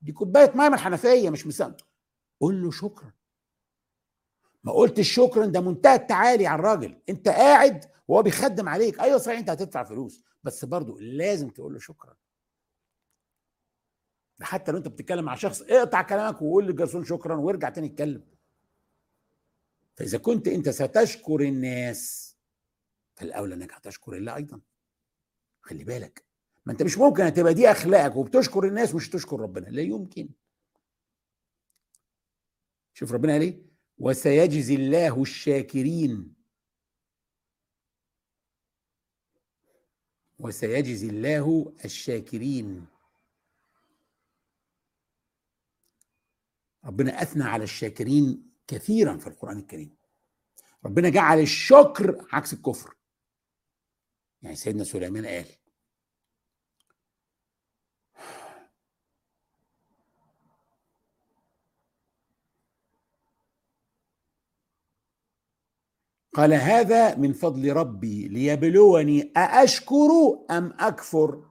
دي 0.00 0.12
كوباية 0.12 0.52
مية 0.54 0.68
من 0.68 0.74
الحنفية 0.74 1.30
مش 1.30 1.46
مسام 1.46 1.76
قول 2.40 2.62
له 2.62 2.70
شكرا. 2.70 3.12
ما 4.64 4.72
قلتش 4.72 5.12
شكرا 5.12 5.46
ده 5.46 5.60
منتهى 5.60 5.94
التعالي 5.94 6.46
على 6.46 6.58
الراجل. 6.58 7.02
أنت 7.08 7.28
قاعد 7.28 7.84
وهو 8.08 8.22
بيخدم 8.22 8.68
عليك. 8.68 9.00
أيوه 9.00 9.18
صحيح 9.18 9.38
أنت 9.38 9.50
هتدفع 9.50 9.84
فلوس. 9.84 10.24
بس 10.42 10.64
برضه 10.64 11.00
لازم 11.00 11.50
تقول 11.50 11.72
له 11.72 11.78
شكرا. 11.78 12.16
حتى 14.42 14.72
لو 14.72 14.78
انت 14.78 14.88
بتتكلم 14.88 15.24
مع 15.24 15.34
شخص 15.34 15.62
اقطع 15.62 16.02
كلامك 16.02 16.42
وقول 16.42 16.66
للجرسون 16.66 17.04
شكرا 17.04 17.34
وارجع 17.36 17.68
تاني 17.68 17.86
اتكلم. 17.86 18.24
فإذا 19.96 20.18
كنت 20.18 20.48
أنت 20.48 20.68
ستشكر 20.68 21.40
الناس 21.40 22.36
فالأولى 23.16 23.54
إنك 23.54 23.72
هتشكر 23.72 24.16
الله 24.16 24.36
أيضا. 24.36 24.60
خلي 25.60 25.84
بالك. 25.84 26.24
ما 26.66 26.72
أنت 26.72 26.82
مش 26.82 26.98
ممكن 26.98 27.22
هتبقى 27.22 27.54
دي 27.54 27.70
أخلاقك 27.70 28.16
وبتشكر 28.16 28.64
الناس 28.64 28.94
مش 28.94 29.08
تشكر 29.08 29.40
ربنا. 29.40 29.66
لا 29.68 29.82
يمكن. 29.82 30.28
شوف 32.92 33.12
ربنا 33.12 33.32
قال 33.32 33.42
إيه؟ 33.42 33.62
وسيجزي 33.98 34.74
الله 34.74 35.22
الشاكرين. 35.22 36.39
وسيجزي 40.40 41.08
الله 41.08 41.74
الشاكرين. 41.84 42.86
ربنا 46.84 47.22
أثنى 47.22 47.44
على 47.44 47.64
الشاكرين 47.64 48.50
كثيرا 48.66 49.16
في 49.16 49.26
القرآن 49.26 49.58
الكريم. 49.58 49.96
ربنا 50.84 51.08
جعل 51.08 51.40
الشكر 51.40 52.26
عكس 52.32 52.52
الكفر. 52.52 52.94
يعني 54.42 54.56
سيدنا 54.56 54.84
سليمان 54.84 55.26
قال 55.26 55.59
قال 66.34 66.52
هذا 66.52 67.16
من 67.16 67.32
فضل 67.32 67.72
ربي 67.72 68.28
ليبلوني 68.28 69.32
أأشكر 69.36 70.10
أم 70.50 70.72
أكفر؟ 70.80 71.50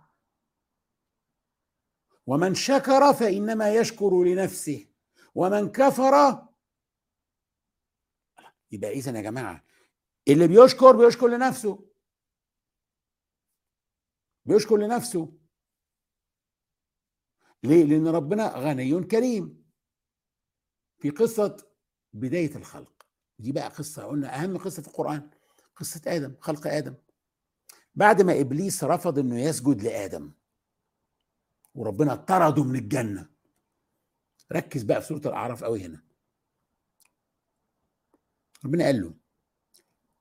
ومن 2.28 2.56
شكر 2.56 3.13
فإنما 3.13 3.74
يشكر 3.74 4.24
لنفسه 4.24 4.88
ومن 5.36 5.72
كفر 5.72 6.48
يبقى 8.72 8.89
إذا 8.92 9.18
يا 9.18 9.22
جماعة؟ 9.22 9.65
اللي 10.28 10.48
بيشكر 10.48 11.06
بيشكر 11.06 11.28
لنفسه. 11.28 11.89
بيشكر 14.46 14.78
لنفسه. 14.78 15.38
ليه؟ 17.63 17.84
لأن 17.84 18.08
ربنا 18.08 18.48
غني 18.56 19.04
كريم. 19.04 19.72
في 20.98 21.10
قصة 21.10 21.58
بداية 22.13 22.56
الخلق. 22.56 22.99
دي 23.39 23.52
بقى 23.52 23.69
قصة 23.69 24.04
قلنا 24.04 24.43
أهم 24.43 24.58
قصة 24.58 24.82
في 24.82 24.88
القرآن 24.88 25.30
قصة 25.75 26.02
آدم 26.08 26.36
خلق 26.39 26.67
آدم. 26.67 26.95
بعد 27.95 28.21
ما 28.21 28.39
إبليس 28.39 28.84
رفض 28.84 29.19
إنه 29.19 29.39
يسجد 29.41 29.84
لآدم 29.84 30.32
وربنا 31.75 32.15
طرده 32.15 32.63
من 32.63 32.75
الجنة. 32.75 33.30
ركز 34.52 34.84
بقى 34.84 35.02
في 35.02 35.08
سورة 35.08 35.21
الأعراف 35.25 35.63
قوي 35.63 35.86
هنا. 35.86 36.04
ربنا 38.65 38.86
قال 38.86 39.02
له 39.02 39.13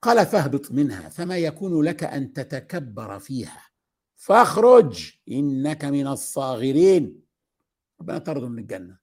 قال 0.02 0.26
فاهبط 0.26 0.72
منها 0.72 1.08
فما 1.08 1.38
يكون 1.38 1.82
لك 1.84 2.04
أن 2.04 2.32
تتكبر 2.32 3.18
فيها. 3.18 3.68
فاخرج 4.16 5.12
إنك 5.28 5.84
من 5.84 6.06
الصاغرين. 6.06 7.22
ربنا 8.00 8.18
طرده 8.18 8.48
من 8.48 8.58
الجنة. 8.58 8.98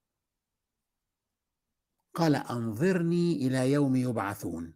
قال 2.15 2.36
أنظرني 2.36 3.47
إلى 3.47 3.71
يوم 3.71 3.95
يبعثون. 3.95 4.73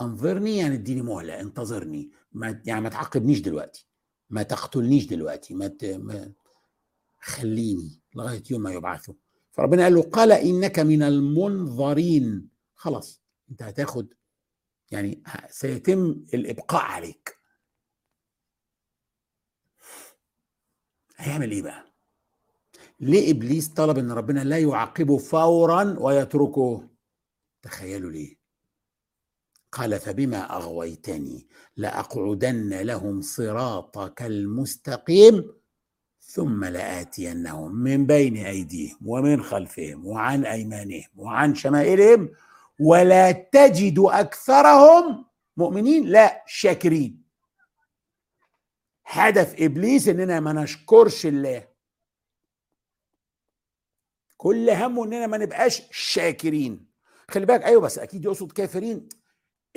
أنظرني 0.00 0.56
يعني 0.56 0.74
اديني 0.74 1.02
مهلة 1.02 1.40
انتظرني. 1.40 2.10
ما 2.32 2.62
يعني 2.64 2.80
ما 2.80 2.88
تعاقبنيش 2.88 3.40
دلوقتي. 3.40 3.86
ما 4.30 4.42
تقتلنيش 4.42 5.06
دلوقتي. 5.06 5.54
ما, 5.54 5.66
ت... 5.66 5.84
ما 5.84 6.32
خليني 7.20 8.00
لغاية 8.14 8.42
يوم 8.50 8.62
ما 8.62 8.72
يبعثوا. 8.72 9.14
فربنا 9.52 9.82
قال 9.82 9.94
له 9.94 10.02
قال 10.02 10.32
إنك 10.32 10.78
من 10.78 11.02
المنظرين. 11.02 12.48
خلاص 12.74 13.22
أنت 13.50 13.62
هتاخد 13.62 14.14
يعني 14.90 15.22
سيتم 15.50 16.24
الإبقاء 16.34 16.82
عليك. 16.82 17.38
هيعمل 21.16 21.50
إيه 21.50 21.62
بقى؟ 21.62 21.89
ليه 23.00 23.30
إبليس 23.30 23.68
طلب 23.68 23.98
إن 23.98 24.12
ربنا 24.12 24.40
لا 24.40 24.58
يعاقبه 24.58 25.18
فورا 25.18 25.96
ويتركه؟ 25.98 26.88
تخيلوا 27.62 28.10
ليه. 28.10 28.40
قال 29.72 30.00
فبما 30.00 30.56
أغويتني 30.56 31.48
لأقعدن 31.76 32.80
لهم 32.80 33.20
صراطك 33.20 34.22
المستقيم 34.22 35.52
ثم 36.20 36.64
لآتينهم 36.64 37.74
من 37.74 38.06
بين 38.06 38.36
أيديهم 38.36 38.96
ومن 39.04 39.42
خلفهم 39.42 40.06
وعن 40.06 40.44
أيمانهم 40.44 41.08
وعن 41.16 41.54
شمائلهم 41.54 42.30
ولا 42.80 43.32
تجد 43.32 43.98
أكثرهم 43.98 45.24
مؤمنين. 45.56 46.06
لا 46.06 46.44
شاكرين. 46.46 47.22
هدف 49.06 49.54
إبليس 49.58 50.08
إننا 50.08 50.40
ما 50.40 50.52
نشكرش 50.52 51.26
الله. 51.26 51.69
كل 54.40 54.70
همه 54.70 55.04
إننا 55.04 55.26
ما 55.26 55.38
نبقاش 55.38 55.82
شاكرين. 55.90 56.86
خلي 57.30 57.46
بالك 57.46 57.64
أيوه 57.64 57.80
بس 57.80 57.98
أكيد 57.98 58.24
يقصد 58.24 58.52
كافرين. 58.52 59.08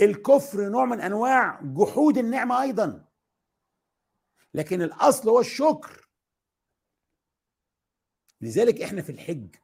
الكفر 0.01 0.69
نوع 0.69 0.85
من 0.85 1.01
أنواع 1.01 1.61
جحود 1.63 2.17
النعمة 2.17 2.61
أيضا. 2.61 3.05
لكن 4.53 4.81
الأصل 4.81 5.29
هو 5.29 5.39
الشكر. 5.39 6.09
لذلك 8.41 8.81
إحنا 8.81 9.01
في 9.01 9.11
الحج 9.11 9.55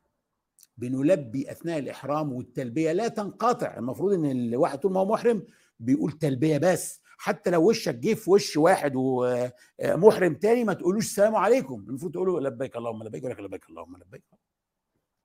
بنلبي 0.77 1.51
أثناء 1.51 1.79
الإحرام 1.79 2.33
والتلبية. 2.33 2.91
لا 2.91 3.07
تنقطع. 3.07 3.77
المفروض 3.77 4.13
إن 4.13 4.25
الواحد 4.25 4.79
طول 4.79 4.91
ما 4.91 4.99
هو 4.99 5.05
محرم 5.05 5.47
بيقول 5.79 6.11
تلبية 6.11 6.57
بس. 6.57 7.01
حتى 7.17 7.49
لو 7.49 7.69
وشك 7.69 7.95
جه 7.95 8.13
في 8.13 8.29
وش 8.29 8.57
واحد 8.57 8.93
ومحرم 8.95 10.35
تاني 10.35 10.63
ما 10.63 10.73
تقولوش 10.73 11.05
السلام 11.05 11.35
عليكم. 11.35 11.85
المفروض 11.89 12.11
تقولوا 12.11 12.39
لبيك 12.39 12.75
اللهم 12.75 13.03
لبيك 13.03 13.23
يقول 13.23 13.33
لك 13.33 13.39
لبيك 13.39 13.69
اللهم 13.69 13.97
لبيك. 13.97 14.23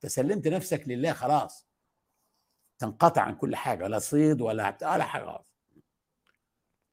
تسلمت 0.05 0.47
نفسك 0.47 0.83
لله 0.87 1.13
خلاص. 1.13 1.67
تنقطع 2.79 3.21
عن 3.21 3.35
كل 3.35 3.55
حاجة 3.55 3.87
لا 3.87 3.99
صيد 3.99 4.41
ولا 4.41 4.77
ولا 4.81 5.03
حاجة 5.03 5.39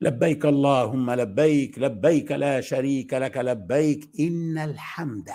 لبيك 0.00 0.44
اللهم 0.44 1.10
لبيك 1.10 1.78
لبيك 1.78 2.32
لا 2.32 2.60
شريك 2.60 3.14
لك 3.14 3.36
لبيك 3.36 4.10
إن 4.20 4.58
الحمد 4.58 5.30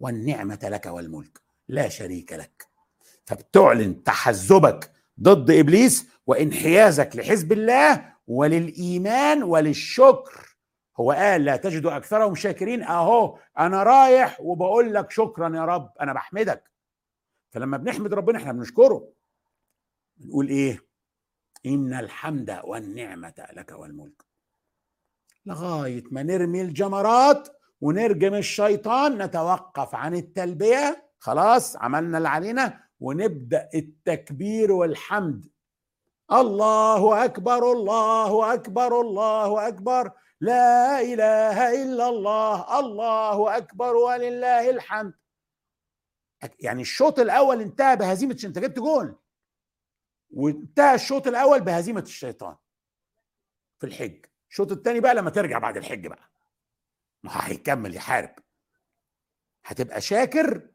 والنعمة 0.00 0.58
لك 0.62 0.86
والملك 0.86 1.40
لا 1.68 1.88
شريك 1.88 2.32
لك. 2.32 2.66
فبتعلن 3.24 4.02
تحزبك 4.02 4.92
ضد 5.20 5.50
إبليس 5.50 6.06
وانحيازك 6.26 7.16
لحزب 7.16 7.52
الله 7.52 8.14
وللإيمان 8.26 9.42
وللشكر. 9.42 10.49
هو 11.00 11.12
قال 11.12 11.44
لا 11.44 11.56
تجد 11.56 11.86
أكثرهم 11.86 12.34
شاكرين. 12.34 12.82
أهو 12.82 13.38
أنا 13.58 13.82
رايح 13.82 14.40
وبقول 14.40 14.94
لك 14.94 15.10
شكرا 15.10 15.56
يا 15.56 15.64
رب. 15.64 15.92
أنا 16.00 16.12
بحمدك. 16.12 16.70
فلما 17.50 17.76
بنحمد 17.76 18.14
ربنا 18.14 18.38
إحنا 18.38 18.52
بنشكره. 18.52 19.12
بنقول 20.16 20.48
إيه؟ 20.48 20.86
إن 21.66 21.94
الحمد 21.94 22.60
والنعمة 22.64 23.46
لك 23.52 23.72
والملك. 23.72 24.24
لغاية 25.46 26.04
ما 26.10 26.22
نرمي 26.22 26.62
الجمرات 26.62 27.48
ونرجم 27.80 28.34
الشيطان 28.34 29.22
نتوقف 29.22 29.94
عن 29.94 30.14
التلبية. 30.14 31.10
خلاص 31.18 31.76
عملنا 31.76 32.18
اللي 32.18 32.28
علينا 32.28 32.80
ونبدأ 33.00 33.68
التكبير 33.74 34.72
والحمد. 34.72 35.48
الله 36.32 37.24
أكبر 37.24 37.72
الله 37.72 38.54
أكبر 38.54 39.00
الله 39.00 39.68
أكبر. 39.68 40.12
لا 40.40 41.00
إله 41.00 41.82
إلا 41.82 42.08
الله 42.08 42.78
الله 42.80 43.56
أكبر 43.56 43.96
ولله 43.96 44.70
الحمد. 44.70 45.14
يعني 46.60 46.82
الشوط 46.82 47.18
الأول 47.18 47.60
انتهى 47.60 47.96
بهزيمة 47.96 48.40
أنت 48.44 48.58
جبت 48.58 48.78
جول 48.78 49.18
وانتهى 50.30 50.94
الشوط 50.94 51.26
الأول 51.26 51.60
بهزيمة 51.60 52.00
الشيطان. 52.00 52.56
في 53.78 53.86
الحج. 53.86 54.26
الشوط 54.50 54.72
الثاني 54.72 55.00
بقى 55.00 55.14
لما 55.14 55.30
ترجع 55.30 55.58
بعد 55.58 55.76
الحج 55.76 56.06
بقى. 56.06 56.30
ما 57.22 57.30
هيكمل 57.34 57.94
يحارب. 57.94 58.34
هتبقى 59.64 60.00
شاكر 60.00 60.70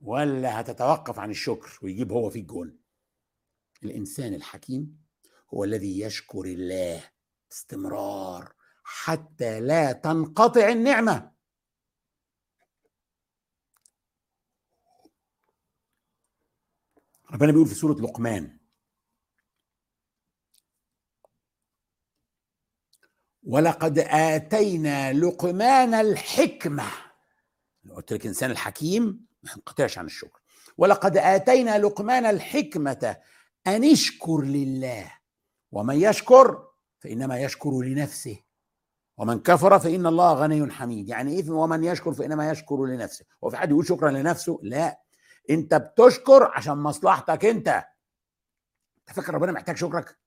ولا 0.00 0.60
هتتوقف 0.60 1.18
عن 1.18 1.30
الشكر 1.30 1.78
ويجيب 1.82 2.12
هو 2.12 2.30
فيك 2.30 2.44
جول 2.44 2.78
الإنسان 3.82 4.34
الحكيم 4.34 5.04
هو 5.54 5.64
الذي 5.64 6.00
يشكر 6.00 6.44
الله 6.44 7.10
باستمرار 7.50 8.54
حتى 8.84 9.60
لا 9.60 9.92
تنقطع 9.92 10.68
النعمة. 10.68 11.34
ربنا 17.30 17.52
بيقول 17.52 17.66
في 17.66 17.74
سورة 17.74 17.94
لقمان 18.00 18.58
ولقد 23.42 23.98
آتينا 23.98 25.12
لقمان 25.12 25.94
الحكمة. 25.94 26.90
قلت 27.96 28.12
لك 28.12 28.26
إنسان 28.26 28.50
الحكيم 28.50 29.26
ما 29.42 29.50
ينقطعش 29.56 29.98
عن 29.98 30.06
الشكر. 30.06 30.40
ولقد 30.78 31.16
آتينا 31.16 31.78
لقمان 31.78 32.26
الحكمة 32.26 33.16
أن 33.66 33.84
اشكر 33.84 34.40
لله 34.42 35.18
ومن 35.72 35.96
يشكر 36.00 36.68
فإنما 36.98 37.40
يشكر 37.40 37.70
لنفسه. 37.70 38.43
ومن 39.16 39.40
كفر 39.40 39.78
فإن 39.78 40.06
الله 40.06 40.34
غني 40.34 40.72
حميد. 40.72 41.08
يعني 41.08 41.32
إيه 41.32 41.50
ومن 41.50 41.84
يشكر 41.84 42.12
فإنما 42.12 42.50
يشكر 42.50 42.84
لنفسه. 42.84 43.24
هو 43.44 43.50
في 43.50 43.56
حد 43.56 43.70
يقول 43.70 43.86
شكرا 43.86 44.10
لنفسه؟ 44.10 44.60
لا. 44.62 45.00
أنت 45.50 45.74
بتشكر 45.74 46.44
عشان 46.54 46.78
مصلحتك 46.78 47.44
أنت. 47.44 47.68
أنت 48.98 49.16
فاكر 49.16 49.34
ربنا 49.34 49.52
محتاج 49.52 49.76
شكرك؟ 49.76 50.18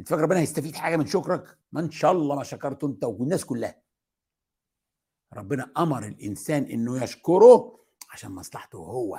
أنت 0.00 0.08
فاكر 0.08 0.22
ربنا 0.22 0.40
هيستفيد 0.40 0.76
حاجة 0.76 0.96
من 0.96 1.06
شكرك؟ 1.06 1.58
ما 1.72 1.80
إن 1.80 1.90
شاء 1.90 2.12
الله 2.12 2.36
ما 2.36 2.44
شكرته 2.44 2.86
أنت 2.86 3.04
والناس 3.04 3.44
كلها. 3.44 3.82
ربنا 5.32 5.72
أمر 5.78 6.06
الإنسان 6.06 6.62
إنه 6.62 7.02
يشكره 7.02 7.78
عشان 8.10 8.30
مصلحته 8.30 8.78
هو. 8.78 9.18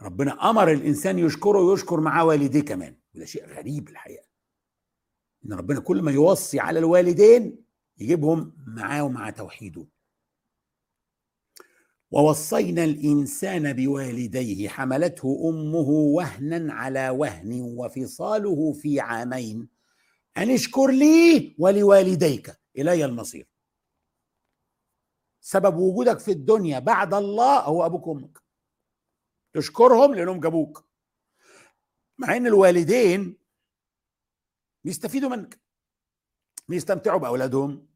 ربنا 0.00 0.50
أمر 0.50 0.72
الإنسان 0.72 1.18
يشكره 1.18 1.58
ويشكر 1.58 2.00
معاه 2.00 2.24
والديه 2.24 2.64
كمان. 2.64 2.96
وده 3.14 3.24
شيء 3.24 3.46
غريب 3.46 3.88
الحقيقة. 3.88 4.33
إن 5.46 5.52
ربنا 5.52 5.80
كل 5.80 6.02
ما 6.02 6.12
يوصي 6.12 6.60
على 6.60 6.78
الوالدين 6.78 7.64
يجيبهم 7.98 8.56
معاه 8.66 9.04
ومع 9.04 9.30
توحيده. 9.30 9.86
ووصينا 12.10 12.84
الإنسان 12.84 13.72
بوالديه 13.72 14.68
حملته 14.68 15.48
أمه 15.48 15.88
وهنا 15.88 16.72
على 16.72 17.08
وهن 17.08 17.60
وفصاله 17.62 18.72
في 18.72 19.00
عامين. 19.00 19.68
أن 20.36 20.50
اشكر 20.50 20.90
لي 20.90 21.56
ولوالديك. 21.58 22.56
إلي 22.78 23.04
المصير. 23.04 23.48
سبب 25.40 25.76
وجودك 25.76 26.18
في 26.18 26.30
الدنيا 26.30 26.78
بعد 26.78 27.14
الله 27.14 27.60
هو 27.60 27.86
أبوك 27.86 28.06
وأمك. 28.06 28.42
تشكرهم 29.52 30.14
لأنهم 30.14 30.40
جابوك. 30.40 30.84
مع 32.18 32.36
إن 32.36 32.46
الوالدين 32.46 33.43
بيستفيدوا 34.84 35.28
منك 35.28 35.60
بيستمتعوا 36.68 37.18
بأولادهم 37.18 37.86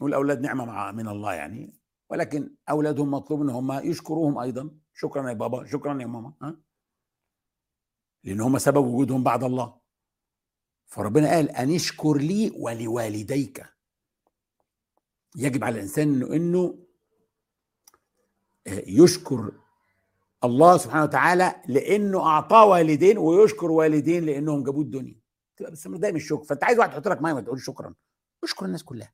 والأولاد 0.00 0.40
نعمة 0.40 0.64
مع 0.64 0.92
من 0.92 1.08
الله 1.08 1.34
يعني. 1.34 1.74
ولكن 2.10 2.54
أولادهم 2.70 3.10
مطلوب 3.10 3.42
إن 3.42 3.50
هم 3.50 3.72
يشكروهم 3.72 4.38
أيضا. 4.38 4.70
شكرا 4.94 5.28
يا 5.28 5.34
بابا 5.34 5.64
شكرا 5.66 6.02
يا 6.02 6.06
ماما 6.06 6.32
ها؟ 6.42 6.56
لأن 8.24 8.40
هم 8.40 8.58
سبب 8.58 8.86
وجودهم 8.86 9.22
بعد 9.22 9.44
الله. 9.44 9.80
فربنا 10.86 11.30
قال 11.30 11.50
أن 11.50 11.74
اشكر 11.74 12.16
لي 12.16 12.52
ولوالديك. 12.56 13.66
يجب 15.36 15.64
على 15.64 15.74
الإنسان 15.74 16.14
انه 16.14 16.36
إنه 16.36 16.78
يشكر 18.86 19.52
الله 20.44 20.76
سبحانه 20.76 21.04
وتعالى 21.04 21.62
لأنه 21.68 22.20
أعطاه 22.26 22.64
والدين 22.64 23.18
ويشكر 23.18 23.70
والدين 23.70 24.24
لأنهم 24.24 24.64
جابوه 24.64 24.82
الدنيا. 24.82 25.23
تبقى 25.56 25.72
بس 25.72 25.88
دايما 25.88 26.16
الشكر. 26.18 26.44
فأنت 26.44 26.64
عايز 26.64 26.78
واحد 26.78 26.90
يحط 26.92 27.08
لك 27.08 27.22
ميه 27.22 27.32
ما 27.32 27.40
تقولش 27.40 27.64
شكرا. 27.64 27.94
اشكر 28.44 28.66
الناس 28.66 28.84
كلها. 28.84 29.12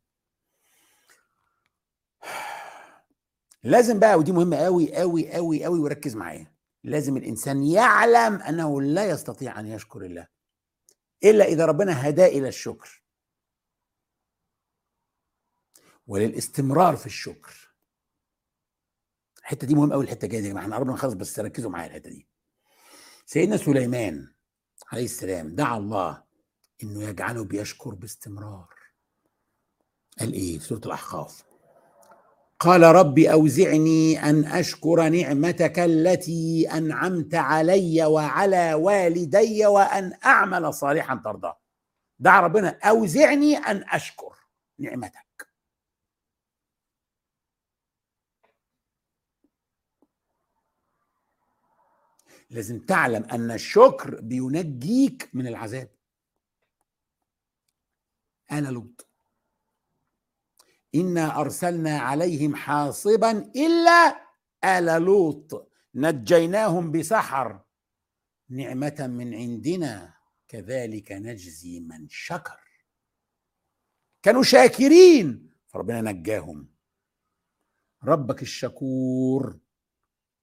لازم 3.62 3.98
بقى 3.98 4.18
ودي 4.18 4.32
مهمة 4.32 4.56
قوي 4.56 4.96
قوي 4.96 5.32
قوي 5.32 5.64
قوي 5.64 5.78
وركز 5.78 6.16
معايا. 6.16 6.52
لازم 6.84 7.16
الإنسان 7.16 7.62
يعلم 7.62 8.34
أنه 8.34 8.82
لا 8.82 9.10
يستطيع 9.10 9.60
أن 9.60 9.66
يشكر 9.66 10.02
الله 10.02 10.28
إلا 11.24 11.44
إذا 11.44 11.66
ربنا 11.66 12.08
هداه 12.08 12.26
إلى 12.26 12.48
الشكر. 12.48 13.02
وللاستمرار 16.06 16.96
في 16.96 17.06
الشكر. 17.06 17.74
الحتة 19.38 19.66
دي 19.66 19.74
مهمة 19.74 19.94
قوي 19.94 20.04
الحتة 20.04 20.24
الجاية 20.24 20.42
يا 20.42 20.48
جماعة. 20.48 20.64
إحنا 20.64 20.76
قربنا 20.76 20.92
نخلص 20.92 21.14
بس 21.14 21.38
ركزوا 21.38 21.70
معايا 21.70 21.86
الحتة 21.86 22.10
دي. 22.10 22.28
سيدنا 23.26 23.56
سليمان 23.56 24.32
عليه 24.92 25.04
السلام 25.04 25.54
دعا 25.54 25.78
الله 25.78 26.22
إنه 26.82 27.02
يجعله 27.02 27.44
بيشكر 27.44 27.94
باستمرار. 27.94 28.74
قال 30.18 30.32
إيه؟ 30.32 30.58
في 30.58 30.64
سورة 30.64 30.80
الأحقاف. 30.86 31.44
قال 32.60 32.82
رب 32.82 33.18
أوزعني 33.18 34.30
أن 34.30 34.44
أشكر 34.44 35.08
نعمتك 35.08 35.78
التي 35.78 36.68
أنعمت 36.72 37.34
علي 37.34 38.04
وعلى 38.04 38.74
والدي 38.74 39.66
وأن 39.66 40.12
أعمل 40.24 40.74
صالحا 40.74 41.20
ترضاه. 41.24 41.60
دعا 42.18 42.40
ربنا 42.40 42.78
أوزعني 42.84 43.56
أن 43.56 43.84
أشكر 43.88 44.36
نعمتك. 44.78 45.48
لازم 52.50 52.78
تعلم 52.78 53.24
أن 53.24 53.50
الشكر 53.50 54.20
بينجيك 54.20 55.30
من 55.34 55.46
العذاب. 55.46 55.99
أنا 58.52 58.68
لوط. 58.68 59.08
إنا 60.94 61.40
أرسلنا 61.40 61.98
عليهم 61.98 62.54
حاصبا 62.54 63.30
إلا 63.56 64.26
آل 64.64 65.02
لوط. 65.02 65.72
نجيناهم 65.94 66.92
بسحر. 66.92 67.60
نعمة 68.48 69.06
من 69.10 69.34
عندنا 69.34 70.14
كذلك 70.48 71.12
نجزي 71.12 71.80
من 71.80 72.08
شكر. 72.08 72.60
كانوا 74.22 74.42
شاكرين 74.42 75.50
فربنا 75.66 76.00
نجاهم. 76.00 76.68
ربك 78.04 78.42
الشكور 78.42 79.58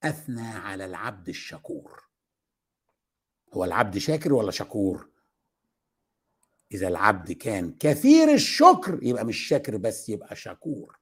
أثنى 0.03 0.47
على 0.47 0.85
العبد 0.85 1.29
الشكور. 1.29 2.07
هو 3.53 3.63
العبد 3.65 3.97
شاكر 3.97 4.33
ولا 4.33 4.51
شكور؟ 4.51 5.09
إذا 6.71 6.87
العبد 6.87 7.31
كان 7.31 7.73
كثير 7.79 8.33
الشكر 8.33 8.99
يبقى 9.03 9.25
مش 9.25 9.37
شاكر 9.37 9.77
بس 9.77 10.09
يبقى 10.09 10.35
شكور. 10.35 10.99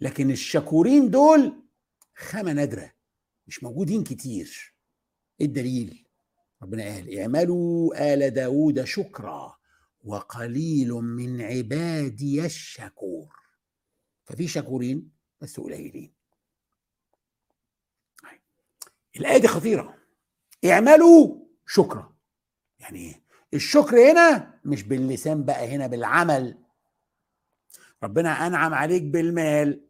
لكن 0.00 0.30
الشكورين 0.30 1.10
دول 1.10 1.62
خامة 2.16 2.52
نادرة 2.52 2.92
مش 3.46 3.62
موجودين 3.62 4.04
كتير. 4.04 4.74
إيه 5.40 5.46
الدليل؟ 5.46 6.06
ربنا 6.62 6.84
قال 6.84 7.18
اعملوا 7.18 8.14
آل 8.14 8.30
داود 8.30 8.84
شكرا 8.84 9.58
وقليل 10.04 10.88
من 10.92 11.40
عبادي 11.40 12.44
الشكور. 12.44 13.36
ففي 14.24 14.48
شكورين 14.48 15.10
بس 15.40 15.60
قليلين. 15.60 16.12
الآية 19.16 19.38
دي 19.38 19.48
خطيرة. 19.48 19.98
اعملوا 20.64 21.44
شكرا. 21.66 22.16
يعني 22.80 22.98
إيه؟ 22.98 23.21
الشكر 23.54 24.10
هنا 24.12 24.54
مش 24.64 24.82
باللسان 24.82 25.44
بقى 25.44 25.68
هنا 25.68 25.86
بالعمل. 25.86 26.58
ربنا 28.02 28.46
أنعم 28.46 28.74
عليك 28.74 29.02
بالمال. 29.02 29.84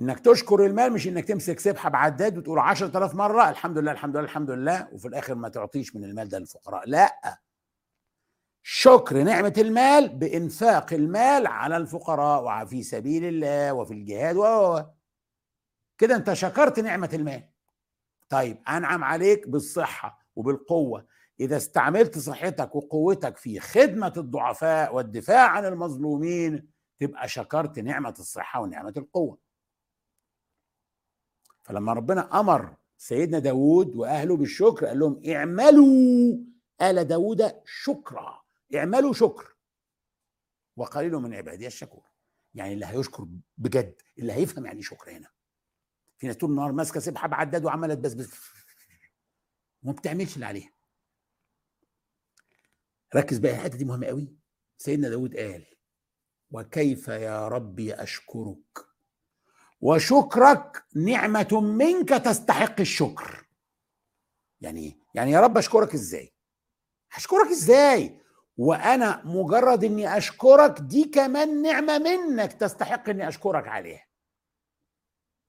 إنك 0.00 0.20
تشكر 0.20 0.66
المال 0.66 0.92
مش 0.92 1.08
إنك 1.08 1.24
تمسك 1.24 1.58
سبحة 1.60 1.88
بعداد 1.90 2.38
وتقول 2.38 2.58
10000 2.58 3.14
مرة 3.14 3.50
الحمد 3.50 3.78
لله 3.78 3.92
الحمد 3.92 4.16
لله 4.16 4.24
الحمد 4.24 4.50
لله 4.50 4.88
وفي 4.92 5.08
الآخر 5.08 5.34
ما 5.34 5.48
تعطيش 5.48 5.96
من 5.96 6.04
المال 6.04 6.28
ده 6.28 6.38
للفقراء. 6.38 6.88
لا. 6.88 7.40
شكر 8.62 9.22
نعمة 9.22 9.54
المال 9.58 10.08
بإنفاق 10.08 10.92
المال 10.92 11.46
على 11.46 11.76
الفقراء 11.76 12.62
وفي 12.64 12.82
سبيل 12.82 13.24
الله 13.24 13.72
وفي 13.72 13.94
الجهاد 13.94 14.36
و. 14.36 14.82
كده 15.98 16.16
أنت 16.16 16.32
شكرت 16.32 16.80
نعمة 16.80 17.10
المال. 17.14 17.48
طيب 18.28 18.62
أنعم 18.68 19.04
عليك 19.04 19.48
بالصحة 19.48 20.26
وبالقوة. 20.36 21.06
إذا 21.40 21.56
استعملت 21.56 22.18
صحتك 22.18 22.76
وقوتك 22.76 23.36
في 23.36 23.60
خدمة 23.60 24.12
الضعفاء 24.16 24.94
والدفاع 24.94 25.48
عن 25.50 25.66
المظلومين 25.66 26.70
تبقى 26.98 27.28
شكرت 27.28 27.78
نعمة 27.78 28.14
الصحة 28.18 28.60
ونعمة 28.60 28.94
القوة. 28.96 29.38
فلما 31.62 31.92
ربنا 31.92 32.40
أمر 32.40 32.76
سيدنا 32.98 33.38
داود 33.38 33.96
وأهله 33.96 34.36
بالشكر 34.36 34.86
قال 34.86 34.98
لهم 34.98 35.22
اعملوا 35.28 36.36
آل 36.82 37.04
داود 37.04 37.52
شكرا 37.64 38.42
اعملوا 38.74 39.12
شكر. 39.12 39.56
وقليل 40.76 41.12
من 41.12 41.34
عبادي 41.34 41.66
الشكور. 41.66 42.04
يعني 42.54 42.72
اللي 42.72 42.86
هيشكر 42.86 43.26
بجد 43.58 44.00
اللي 44.18 44.32
هيفهم 44.32 44.66
يعني 44.66 44.82
شكر 44.82 45.10
هنا. 45.10 45.28
في 46.18 46.26
ناس 46.26 46.36
طول 46.36 46.50
النهار 46.50 46.72
ماسكة 46.72 47.00
سبحة 47.00 47.28
بعداد 47.28 47.64
وعمالة 47.64 47.94
تبسبس. 47.94 48.30
وما 49.82 49.92
بتعملش 49.92 50.34
اللي 50.34 50.46
عليها. 50.46 50.70
ركز 53.16 53.38
بقى 53.38 53.52
الحتة 53.52 53.78
دي 53.78 53.84
مهمة 53.84 54.06
قوي. 54.06 54.34
سيدنا 54.78 55.08
داود 55.08 55.36
قال 55.36 55.66
وكيف 56.50 57.08
يا 57.08 57.48
ربي 57.48 57.94
أشكرك؟ 57.94 58.78
وشكرك 59.80 60.84
نعمة 60.96 61.60
منك 61.60 62.08
تستحق 62.08 62.80
الشكر. 62.80 63.46
يعني 64.60 64.80
إيه 64.80 64.98
يعني 65.14 65.30
يا 65.30 65.40
رب 65.40 65.58
أشكرك 65.58 65.94
إزاي؟ 65.94 66.32
هشكرك 67.12 67.46
إزاي؟ 67.50 68.20
وأنا 68.56 69.22
مجرد 69.24 69.84
إني 69.84 70.16
أشكرك 70.16 70.80
دي 70.80 71.04
كمان 71.04 71.62
نعمة 71.62 71.98
منك 71.98 72.52
تستحق 72.52 73.08
إني 73.08 73.28
أشكرك 73.28 73.68
عليها. 73.68 74.06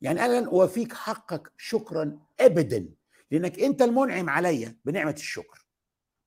يعني 0.01 0.25
أنا 0.25 0.39
لن 0.39 0.45
اوفيك 0.47 0.93
حقك 0.93 1.51
شكرا 1.57 2.19
ابدا 2.39 2.89
لأنك 3.31 3.59
أنت 3.59 3.81
المنعم 3.81 4.29
عليا 4.29 4.77
بنعمة 4.85 5.11
الشكر. 5.11 5.60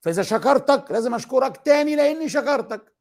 فإذا 0.04 0.22
شكرتك 0.22 0.90
لازم 0.90 1.14
أشكرك 1.14 1.56
تاني 1.56 1.96
لإني 1.96 2.28
شكرتك. 2.28 2.94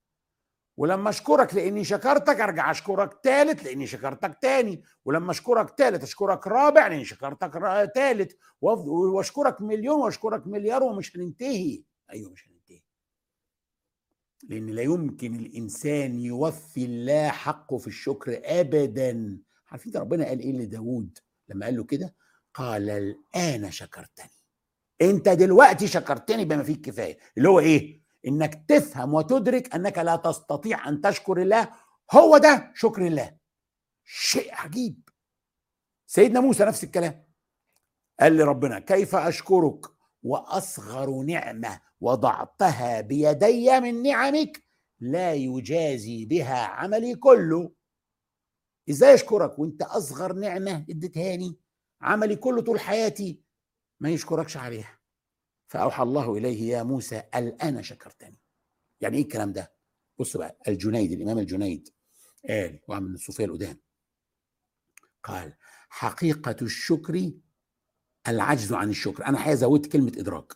ولما 0.78 1.10
أشكرك 1.10 1.56
لإني 1.56 1.84
شكرتك 1.84 2.40
أرجع 2.40 2.72
أشكرك 2.72 3.20
تالت 3.24 3.64
لإني 3.64 3.88
شكرتك 3.88 4.38
تاني. 4.42 4.84
ولما 5.06 5.32
أشكرك 5.32 5.78
تالت 5.78 6.04
أشكرك 6.04 6.48
رابع 6.48 6.88
لإني 6.88 7.06
شكرتك 7.06 7.54
تالت. 7.96 8.38
وأشكرك 8.62 9.62
مليون 9.62 10.00
وأشكرك 10.02 10.48
مليار 10.48 10.84
ومش 10.84 11.18
هننتهي. 11.18 11.84
أيوه 12.12 12.32
مش 12.32 12.48
هننتهي. 12.48 12.82
لأن 14.50 14.70
لا 14.70 14.82
يمكن 14.82 15.36
الإنسان 15.36 16.20
يوفي 16.20 16.86
الله 16.86 17.30
حقه 17.30 17.78
في 17.78 17.88
الشكر 17.88 18.42
ابدا. 18.44 19.40
عارفين 19.68 19.96
ربنا 19.96 20.26
قال 20.26 20.40
إيه 20.40 20.52
لداود 20.54 21.18
لما 21.48 21.66
قال 21.66 21.78
له 21.78 21.84
كده؟ 21.84 22.16
قال 22.54 22.90
الآن 22.90 23.72
شكرتني. 23.72 24.43
انت 25.04 25.30
دلوقتي 25.30 25.88
شكرتني 25.88 26.46
بما 26.46 26.64
فيه 26.64 26.74
الكفايه 26.74 27.18
اللي 27.38 27.50
هو 27.50 27.60
إيه؟ 27.60 28.04
انك 28.28 28.66
تفهم 28.68 29.14
وتدرك 29.14 29.76
انك 29.76 29.98
لا 29.98 30.16
تستطيع 30.16 30.90
ان 30.90 31.02
تشكر 31.02 31.42
الله. 31.42 31.72
هو 32.12 32.38
ده 32.38 32.72
شكر 32.76 33.08
الله. 33.08 33.38
شيء 34.06 34.54
عجيب. 34.54 35.10
سيدنا 36.08 36.40
موسى 36.40 36.66
نفس 36.66 36.84
الكلام. 36.84 37.26
قال 38.20 38.38
لربنا 38.38 38.80
كيف 38.80 39.16
أشكرك 39.16 39.86
وأصغر 40.24 41.10
نعمة 41.10 41.82
وضعتها 42.02 43.02
بيدي 43.02 43.80
من 43.80 44.04
نعمك 44.04 44.64
لا 45.00 45.34
يجازي 45.34 46.26
بها 46.26 46.66
عملي 46.66 47.16
كله. 47.16 47.72
إزاي 48.90 49.14
أشكرك 49.14 49.60
وأنت 49.60 49.82
أصغر 49.82 50.34
نعمة 50.34 50.86
اديتهاني 50.90 51.58
عملي 52.02 52.36
كله 52.36 52.62
طول 52.62 52.80
حياتي. 52.80 53.43
ما 54.00 54.10
يشكركش 54.10 54.58
عليها. 54.58 55.00
فأوحى 55.68 56.04
الله 56.04 56.38
إليه 56.38 56.62
يا 56.70 56.84
موسى 56.84 57.24
الآن 57.36 57.84
شكرتني. 57.84 58.40
يعني 59.02 59.18
إيه 59.18 59.24
الكلام 59.24 59.54
ده؟ 59.54 59.74
بص 60.20 60.38
بقى 60.38 60.58
الجنيد 60.68 61.12
الإمام 61.12 61.38
الجنيد 61.40 61.90
قال 62.50 62.80
وعمل 62.88 63.08
من 63.10 63.14
الصوفيه 63.16 63.46
القدام 63.46 63.80
قال 65.24 65.54
حقيقة 65.90 66.56
الشكر 66.62 67.32
العجز 68.28 68.74
عن 68.74 68.90
الشكر. 68.90 69.26
أنا 69.26 69.54
هزود 69.54 69.86
كلمة 69.86 70.12
إدراك. 70.18 70.54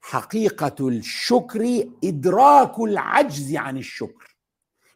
حقيقة 0.00 0.88
الشكر 0.88 1.88
إدراك 2.04 2.78
العجز 2.78 3.54
عن 3.56 3.78
الشكر. 3.78 4.36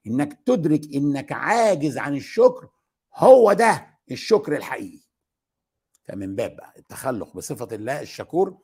إنك 0.07 0.43
تدرك 0.47 0.80
إنك 0.95 1.32
عاجز 1.32 1.99
عن 1.99 2.16
الشكر 2.16 2.68
هو 3.14 3.53
ده 3.53 3.99
الشكر 4.11 4.57
الحقيقي. 4.57 5.07
فمن 6.09 6.36
باب 6.36 6.61
التخلق 6.76 7.36
بصفة 7.36 7.68
الله 7.72 8.00
الشكور 8.00 8.59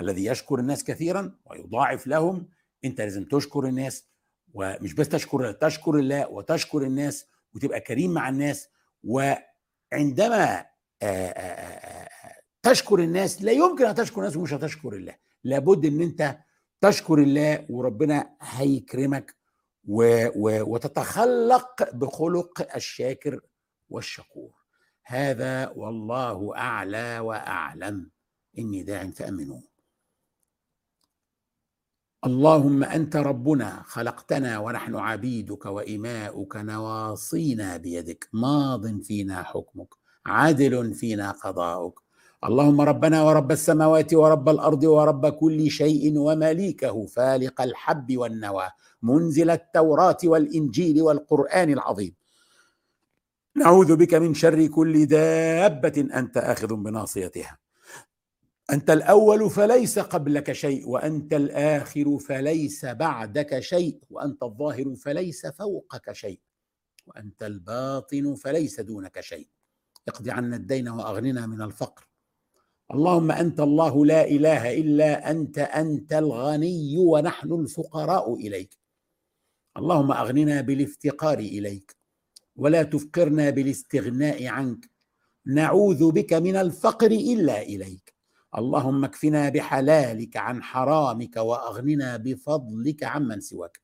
الذي 0.00 0.24
يشكر 0.24 0.58
الناس 0.58 0.84
كثيرا 0.84 1.38
ويضاعف 1.46 2.06
لهم. 2.06 2.48
أنت 2.84 3.00
لازم 3.00 3.24
تشكر 3.24 3.66
الناس 3.66 4.08
ومش 4.54 4.94
بس 4.94 5.08
تشكر 5.08 5.52
تشكر 5.52 5.94
الله 5.94 6.28
وتشكر 6.28 6.82
الناس 6.82 7.26
وتبقى 7.54 7.80
كريم 7.80 8.10
مع 8.10 8.28
الناس. 8.28 8.68
وعندما 9.04 10.66
تشكر 12.62 12.98
الناس 12.98 13.42
لا 13.42 13.52
يمكن 13.52 13.86
أن 13.86 13.94
تشكر 13.94 14.18
الناس 14.20 14.36
ومش 14.36 14.52
هتشكر 14.52 14.92
الله. 14.92 15.14
لابد 15.44 15.86
إن 15.86 16.00
أنت 16.00 16.38
تشكر 16.80 17.18
الله 17.18 17.66
وربنا 17.70 18.36
هيكرمك 18.40 19.34
و 19.88 20.26
و 20.36 20.72
وتتخلق 20.74 21.94
بخلق 21.94 22.74
الشاكر 22.76 23.40
والشكور. 23.88 24.50
هذا 25.10 25.72
والله 25.76 26.56
أعلى 26.56 27.18
وأعلم. 27.18 28.10
إني 28.58 28.82
داع 28.82 29.10
فأمنوا. 29.10 29.60
اللهم 32.26 32.84
أنت 32.84 33.16
ربنا 33.16 33.82
خلقتنا 33.86 34.58
ونحن 34.58 34.94
عبيدك 34.96 35.66
وإماؤك 35.66 36.56
نواصينا 36.56 37.76
بيدك 37.76 38.28
ماض 38.32 39.00
فينا 39.02 39.42
حكمك 39.42 39.94
عدل 40.26 40.94
فينا 40.94 41.30
قضاؤك. 41.30 42.00
اللهم 42.44 42.80
ربنا 42.80 43.22
ورب 43.22 43.52
السماوات 43.52 44.14
ورب 44.14 44.48
الأرض 44.48 44.84
ورب 44.84 45.28
كل 45.28 45.70
شيء 45.70 46.18
ومليكه 46.18 47.06
فالق 47.06 47.60
الحب 47.60 48.16
والنوى 48.16 48.68
منزل 49.02 49.50
التوراة 49.50 50.18
والإنجيل 50.24 51.02
والقرآن 51.02 51.70
العظيم. 51.72 52.14
نعوذ 53.58 53.96
بك 53.96 54.14
من 54.14 54.34
شر 54.34 54.66
كل 54.66 55.06
دابة 55.06 56.08
أنت 56.14 56.36
آخذ 56.36 56.74
بناصيتها. 56.74 57.58
أنت 58.72 58.90
الأول 58.90 59.50
فليس 59.50 59.98
قبلك 59.98 60.52
شيء 60.52 60.88
وأنت 60.88 61.34
الآخر 61.34 62.18
فليس 62.18 62.84
بعدك 62.84 63.60
شيء 63.60 63.98
وأنت 64.10 64.42
الظاهر 64.42 64.96
فليس 64.96 65.46
فوقك 65.46 66.12
شيء 66.12 66.40
وأنت 67.06 67.42
الباطن 67.42 68.34
فليس 68.34 68.80
دونك 68.80 69.20
شيء. 69.20 69.48
اقض 70.08 70.28
عنا 70.28 70.56
الدين 70.56 70.88
وأغننا 70.88 71.46
من 71.46 71.62
الفقر. 71.62 72.08
اللهم 72.94 73.30
أنت 73.30 73.60
الله 73.60 74.06
لا 74.06 74.28
إله 74.28 74.80
إلا 74.80 75.30
أنت 75.30 75.58
أنت 75.58 76.12
الغني 76.12 76.98
ونحن 76.98 77.52
الفقراء 77.52 78.34
إليك. 78.34 78.78
اللهم 79.76 80.12
أغننا 80.12 80.60
بالافتقار 80.60 81.38
إليك. 81.38 81.97
ولا 82.58 82.82
تفقرنا 82.82 83.50
بالاستغناء 83.50 84.46
عنك. 84.46 84.90
نعوذ 85.46 86.12
بك 86.12 86.32
من 86.32 86.56
الفقر 86.56 87.10
إلا 87.10 87.62
إليك. 87.62 88.14
اللهم 88.58 89.04
اكفنا 89.04 89.48
بحلالك 89.48 90.36
عن 90.36 90.62
حرامك 90.62 91.36
وأغننا 91.36 92.16
بفضلك 92.16 93.04
عمن 93.04 93.40
سواك. 93.40 93.80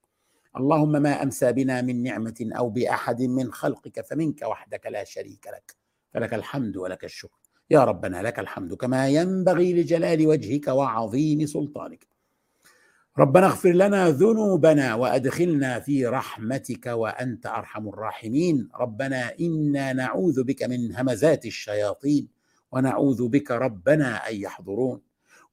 اللهم 0.56 0.92
ما 0.92 1.22
أمسى 1.22 1.52
بنا 1.52 1.82
من 1.82 2.02
نعمة 2.02 2.50
أو 2.58 2.70
بأحد 2.70 3.22
من 3.22 3.52
خلقك 3.52 4.06
فمنك 4.06 4.42
وحدك 4.42 4.86
لا 4.86 5.04
شريك 5.04 5.46
لك. 5.46 5.74
فلك 6.14 6.34
الحمد 6.34 6.76
ولك 6.76 7.04
الشكر. 7.04 7.38
يا 7.70 7.84
ربنا 7.84 8.22
لك 8.22 8.38
الحمد 8.38 8.74
كما 8.74 9.08
ينبغي 9.08 9.72
لجلال 9.72 10.26
وجهك 10.26 10.68
وعظيم 10.68 11.46
سلطانك. 11.46 12.13
ربنا 13.18 13.46
اغفر 13.46 13.68
لنا 13.72 14.10
ذنوبنا 14.10 14.94
وأدخلنا 14.94 15.80
في 15.80 16.06
رحمتك 16.06 16.86
وأنت 16.86 17.46
أرحم 17.46 17.88
الراحمين. 17.88 18.68
ربنا 18.80 19.32
إنا 19.40 19.92
نعوذ 19.92 20.44
بك 20.44 20.62
من 20.62 20.96
همزات 20.96 21.46
الشياطين 21.46 22.28
ونعوذ 22.72 23.28
بك 23.28 23.50
ربنا 23.50 24.28
أن 24.30 24.36
يحضرون. 24.36 25.00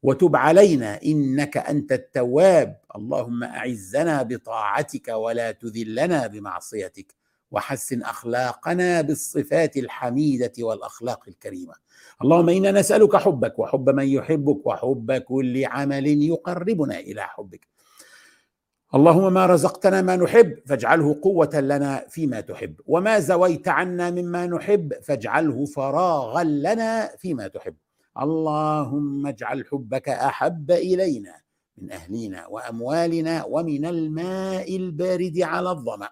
وتب 0.04 0.36
علينا 0.36 1.00
إنك 1.06 1.58
أنت 1.58 1.92
التواب. 1.92 2.78
اللهم 2.96 3.44
أعزنا 3.44 4.24
بطاعتك 4.24 5.08
ولا 5.08 5.52
تذلنا 5.52 6.28
بمعصيتك. 6.28 7.21
وحسن 7.52 8.02
أخلاقنا 8.02 9.02
بالصفات 9.02 9.78
الحميدة 9.78 10.54
والأخلاق 10.60 11.24
الكريمة. 11.28 11.74
اللهم 12.24 12.50
إنا 12.50 12.72
نسألك 12.72 13.16
حبك 13.16 13.60
وحب 13.60 13.90
من 13.90 14.08
يحبك 14.08 14.68
وحب 14.68 15.12
كل 15.12 15.66
عمل 15.66 16.08
يقربنا 16.08 17.00
إلى 17.00 17.22
حبك. 17.22 17.68
اللهم 18.96 19.34
ما 19.34 19.46
رزقتنا 19.46 20.02
ما 20.02 20.16
نحب 20.16 20.60
فاجعله 20.66 21.20
قوة 21.22 21.60
لنا 21.60 22.06
فيما 22.10 22.42
تحب. 22.42 22.76
وما 22.86 23.20
زويت 23.20 23.68
عنا 23.68 24.12
مما 24.12 24.48
نحب 24.48 24.94
فاجعله 25.04 25.66
فراغا 25.66 26.44
لنا 26.44 27.16
فيما 27.18 27.48
تحب. 27.48 27.76
اللهم 28.22 29.28
اجعل 29.28 29.66
حبك 29.66 30.10
أحب 30.10 30.72
إلينا 30.72 31.36
من 31.78 31.92
أهلنا 31.92 32.48
وأموالنا 32.48 33.46
ومن 33.46 33.86
الماء 33.86 34.76
البارد 34.76 35.40
على 35.40 35.72
الظمأ. 35.72 36.10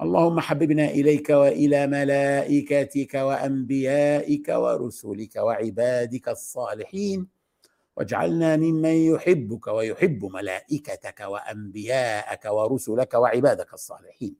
اللهم 0.00 0.40
حببنا 0.40 0.90
إليك 0.90 1.30
وإلى 1.30 1.86
ملائكتك 1.86 3.14
وأنبيائك 3.14 4.48
ورسلك 4.48 5.36
وعبادك 5.36 6.28
الصالحين. 6.28 7.26
واجعلنا 7.96 8.56
ممن 8.56 8.90
يحبك 8.90 9.66
ويحب 9.66 10.24
ملائكتك 10.24 11.20
وأنبياءك 11.20 12.44
ورسلك 12.44 13.14
وعبادك 13.14 13.74
الصالحين. 13.74 14.34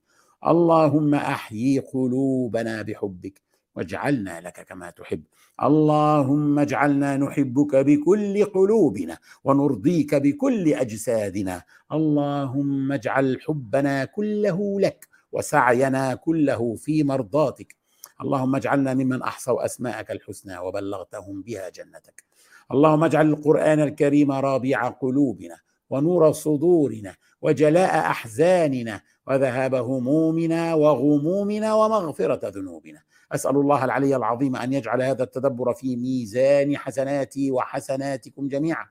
اللهم 0.46 1.14
أحيي 1.14 1.78
قلوبنا 1.78 2.82
بحبك 2.82 3.40
واجعلنا 3.76 4.40
لك 4.40 4.60
كما 4.60 4.90
تحب. 4.90 5.22
اللهم 5.62 6.58
اجعلنا 6.58 7.16
نحبك 7.16 7.76
بكل 7.76 8.44
قلوبنا 8.44 9.18
ونرضيك 9.44 10.14
بكل 10.14 10.74
أجسادنا. 10.74 11.62
اللهم 11.92 12.92
اجعل 12.92 13.40
حبنا 13.40 14.04
كله 14.04 14.80
لك 14.80 15.15
وسعينا 15.36 16.14
كله 16.14 16.74
في 16.74 17.04
مرضاتك. 17.04 17.76
اللهم 18.22 18.56
اجعلنا 18.56 18.94
ممن 18.94 19.22
أحصوا 19.22 19.64
أسماءك 19.64 20.10
الحسنى 20.10 20.58
وبلغتهم 20.58 21.42
بها 21.42 21.68
جنتك. 21.68 22.24
اللهم 22.72 23.04
اجعل 23.04 23.26
القرآن 23.28 23.80
الكريم 23.80 24.32
رابع 24.32 24.88
قلوبنا 24.88 25.56
ونور 25.90 26.32
صدورنا 26.32 27.14
وجلاء 27.42 27.98
أحزاننا 27.98 29.00
وذهاب 29.26 29.74
همومنا 29.74 30.74
وغمومنا 30.74 31.74
ومغفرة 31.74 32.48
ذنوبنا. 32.48 33.02
أسأل 33.32 33.56
الله 33.56 33.84
العلي 33.84 34.16
العظيم 34.16 34.56
أن 34.56 34.72
يجعل 34.72 35.02
هذا 35.02 35.22
التدبر 35.22 35.74
في 35.74 35.96
ميزان 35.96 36.76
حسناتي 36.76 37.50
وحسناتكم 37.50 38.48
جميعا. 38.48 38.86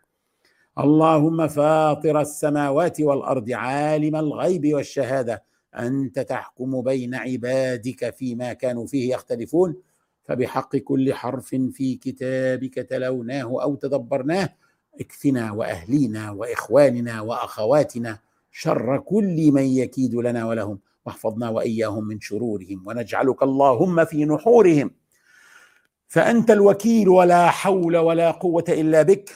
اللهم 0.79 1.47
فاطر 1.47 2.21
السماوات 2.21 3.01
والأرض 3.01 3.51
عالم 3.51 4.15
الغيب 4.15 4.73
والشهادة. 4.73 5.43
أنت 5.79 6.19
تحكم 6.19 6.81
بين 6.81 7.15
عبادك 7.15 8.15
فيما 8.15 8.53
كانوا 8.53 8.87
فيه 8.87 9.13
يختلفون 9.13 9.75
فبحق 10.23 10.75
كل 10.75 11.13
حرف 11.13 11.47
في 11.47 11.95
كتابك 11.95 12.73
تلوناه 12.73 13.63
أو 13.63 13.75
تدبرناه 13.75 14.49
اكفنا 14.99 15.51
وأهلينا 15.51 16.31
وإخواننا 16.31 17.21
وأخواتنا 17.21 18.19
شر 18.51 18.97
كل 18.97 19.51
من 19.51 19.63
يكيد 19.63 20.15
لنا 20.15 20.45
ولهم 20.45 20.79
واحفظنا 21.05 21.49
وإياهم 21.49 22.07
من 22.07 22.19
شرورهم 22.19 22.83
ونجعلك 22.87 23.43
اللهم 23.43 24.05
في 24.05 24.25
نحورهم. 24.25 24.91
فأنت 26.07 26.51
الوكيل 26.51 27.09
ولا 27.09 27.49
حول 27.49 27.97
ولا 27.97 28.31
قوة 28.31 28.65
إلا 28.69 29.01
بك. 29.01 29.29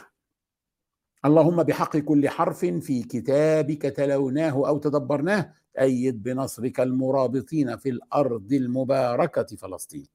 اللهم 1.25 1.63
بحق 1.63 1.97
كل 1.97 2.29
حرف 2.29 2.59
في 2.65 3.03
كتابك 3.03 3.81
تلوناه 3.81 4.67
أو 4.67 4.77
تدبرناه 4.77 5.53
أيد 5.79 6.23
بنصرك 6.23 6.79
المرابطين 6.79 7.77
في 7.77 7.89
الأرض 7.89 8.53
المباركة 8.53 9.55
فلسطين. 9.55 10.07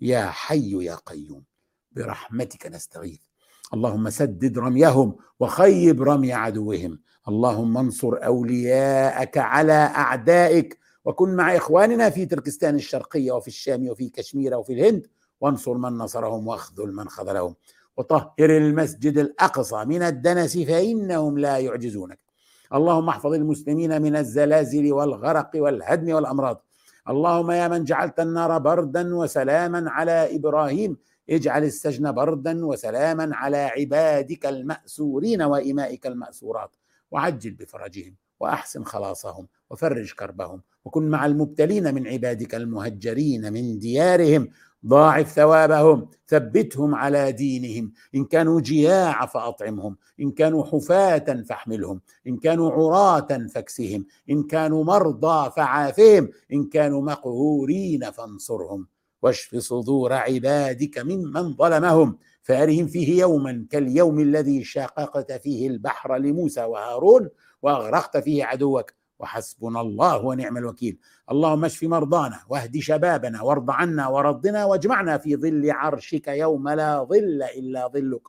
يا 0.00 0.26
حي 0.26 0.84
يا 0.84 0.94
قيوم 0.94 1.44
برحمتك 1.92 2.66
نستغيث. 2.66 3.20
اللهم 3.74 4.10
سدد 4.10 4.58
رميهم 4.58 5.16
وخيب 5.40 6.02
رمي 6.02 6.32
عدوهم. 6.32 7.00
اللهم 7.28 7.78
انصر 7.78 8.24
أولياءك 8.24 9.38
على 9.38 9.72
أعدائك 9.72 10.78
وكن 11.04 11.36
مع 11.36 11.56
إخواننا 11.56 12.10
في 12.10 12.26
تركستان 12.26 12.74
الشرقية 12.74 13.32
وفي 13.32 13.48
الشام 13.48 13.88
وفي 13.88 14.08
كشمير 14.08 14.54
وفي 14.54 14.72
الهند. 14.72 15.06
وانصر 15.40 15.74
من 15.74 15.98
نصرهم 15.98 16.48
واخذل 16.48 16.92
من 16.94 17.08
خذلهم. 17.08 17.54
وطهر 17.96 18.32
المسجد 18.40 19.18
الأقصى 19.18 19.84
من 19.84 20.02
الدنس 20.02 20.58
فإنهم 20.58 21.38
لا 21.38 21.58
يعجزونك. 21.58 22.18
اللهم 22.74 23.08
احفظ 23.08 23.32
المسلمين 23.32 24.02
من 24.02 24.16
الزلازل 24.16 24.92
والغرق 24.92 25.50
والهدم 25.54 26.14
والأمراض. 26.14 26.64
اللهم 27.08 27.50
يا 27.50 27.68
من 27.68 27.84
جعلت 27.84 28.20
النار 28.20 28.58
بردا 28.58 29.14
وسلاما 29.14 29.90
على 29.90 30.36
إبراهيم 30.36 30.96
اجعل 31.30 31.64
السجن 31.64 32.12
بردا 32.12 32.66
وسلاما 32.66 33.36
على 33.36 33.56
عبادك 33.56 34.46
المأسورين 34.46 35.42
وإمائك 35.42 36.06
المأسورات. 36.06 36.76
وعجل 37.10 37.50
بفرجهم 37.50 38.16
وأحسن 38.40 38.84
خلاصهم 38.84 39.48
وفرج 39.70 40.12
كربهم 40.12 40.62
وكن 40.84 41.08
مع 41.10 41.26
المبتلين 41.26 41.94
من 41.94 42.06
عبادك 42.08 42.54
المهجرين 42.54 43.52
من 43.52 43.78
ديارهم. 43.78 44.48
ضاعف 44.86 45.28
ثوابهم 45.32 46.08
ثبتهم 46.28 46.94
على 46.94 47.32
دينهم. 47.32 47.92
إن 48.14 48.24
كانوا 48.24 48.60
جياع 48.60 49.26
فأطعمهم 49.26 49.96
إن 50.20 50.30
كانوا 50.30 50.64
حفاة 50.64 51.42
فاحملهم 51.48 52.00
إن 52.26 52.36
كانوا 52.36 52.70
عراة 52.72 53.46
فاكسهم 53.54 54.06
إن 54.30 54.42
كانوا 54.42 54.84
مرضى 54.84 55.50
فعافهم 55.50 56.28
إن 56.52 56.64
كانوا 56.64 57.02
مقهورين 57.02 58.10
فانصرهم. 58.10 58.86
واشف 59.22 59.56
صدور 59.56 60.12
عبادك 60.12 60.98
ممن 60.98 61.56
ظلمهم. 61.56 62.18
فأرهم 62.42 62.86
فيه 62.86 63.20
يوما 63.20 63.66
كاليوم 63.70 64.20
الذي 64.20 64.64
شاققت 64.64 65.32
فيه 65.32 65.68
البحر 65.68 66.16
لموسى 66.16 66.64
وهارون 66.64 67.28
وأغرقت 67.62 68.16
فيه 68.16 68.44
عدوك. 68.44 68.92
وحسبنا 69.22 69.80
الله 69.80 70.16
ونعم 70.16 70.56
الوكيل. 70.56 70.98
اللهم 71.30 71.64
اشف 71.64 71.82
مرضانا 71.82 72.40
واهد 72.48 72.78
شبابنا 72.78 73.42
وارض 73.42 73.70
عنا 73.70 74.08
ورضنا 74.08 74.64
واجمعنا 74.64 75.18
في 75.18 75.36
ظل 75.36 75.70
عرشك 75.70 76.28
يوم 76.28 76.68
لا 76.68 77.04
ظل 77.04 77.42
إلا 77.42 77.88
ظلك. 77.88 78.22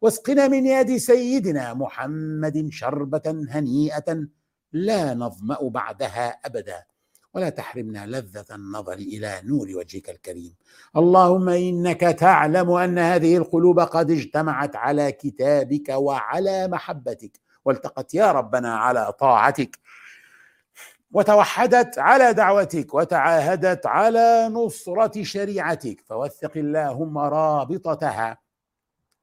واسقنا 0.00 0.48
من 0.48 0.66
يد 0.66 0.96
سيدنا 0.96 1.74
محمد 1.74 2.68
شربة 2.70 3.46
هنيئة 3.50 4.26
لا 4.72 5.14
نظمأ 5.14 5.58
بعدها 5.62 6.28
أبدا. 6.44 6.84
ولا 7.34 7.48
تحرمنا 7.48 8.06
لذة 8.06 8.44
النظر 8.54 8.92
إلى 8.92 9.40
نور 9.44 9.68
وجهك 9.76 10.10
الكريم. 10.10 10.54
اللهم 10.96 11.48
إنك 11.48 12.00
تعلم 12.00 12.70
أن 12.70 12.98
هذه 12.98 13.36
القلوب 13.36 13.80
قد 13.80 14.10
اجتمعت 14.10 14.76
على 14.76 15.12
كتابك 15.12 15.88
وعلى 15.88 16.68
محبتك. 16.68 17.40
والتقت 17.64 18.14
يا 18.14 18.32
ربنا 18.32 18.76
على 18.76 19.12
طاعتك. 19.20 19.78
وتوحدت 21.12 21.98
على 21.98 22.32
دعوتك 22.32 22.94
وتعاهدت 22.94 23.86
على 23.86 24.48
نصرة 24.52 25.22
شريعتك. 25.22 26.00
فوثق 26.06 26.52
اللهم 26.56 27.18
رابطتها 27.18 28.38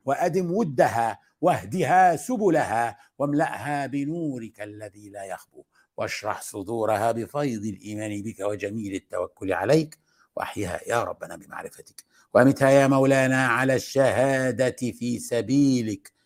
وأدم 0.06 0.52
ودها 0.52 1.20
واهدها 1.42 2.16
سبلها 2.16 2.98
واملأها 3.20 3.86
بنورك 3.86 4.62
الذي 4.62 5.10
لا 5.10 5.24
يخبو. 5.24 5.64
واشرح 5.98 6.42
صدورها 6.42 7.12
بفيض 7.12 7.66
الإيمان 7.66 8.22
بك 8.22 8.40
وجميل 8.40 8.96
التوكل 8.96 9.54
عليك. 9.54 9.98
وأحيها 10.36 10.80
يا 10.88 11.04
ربنا 11.04 11.36
بمعرفتك. 11.36 12.04
وأمتها 12.34 12.70
يا 12.70 12.88
مولانا 12.88 13.48
على 13.48 13.76
الشهادة 13.76 14.76
في 14.92 15.20
سبيلك. 15.20 16.17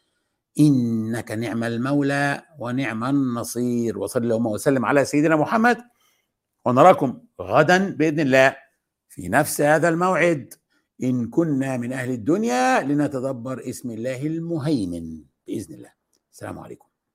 إنك 0.59 1.31
نعم 1.31 1.63
المولى 1.63 2.43
ونعم 2.59 3.03
النصير. 3.03 3.99
وصلى 3.99 4.23
اللهم 4.23 4.47
وسلم 4.47 4.85
على 4.85 5.05
سيدنا 5.05 5.35
محمد. 5.35 5.77
ونراكم 6.65 7.21
غدا 7.41 7.89
بإذن 7.95 8.19
الله 8.19 8.55
في 9.09 9.29
نفس 9.29 9.61
هذا 9.61 9.89
الموعد. 9.89 10.53
إن 11.03 11.29
كنا 11.29 11.77
من 11.77 11.93
أهل 11.93 12.09
الدنيا 12.11 12.83
لنتدبر 12.83 13.69
اسم 13.69 13.91
الله 13.91 14.27
المهيمن 14.27 15.23
بإذن 15.47 15.75
الله. 15.75 15.93
السلام 16.31 16.59
عليكم. 16.59 16.90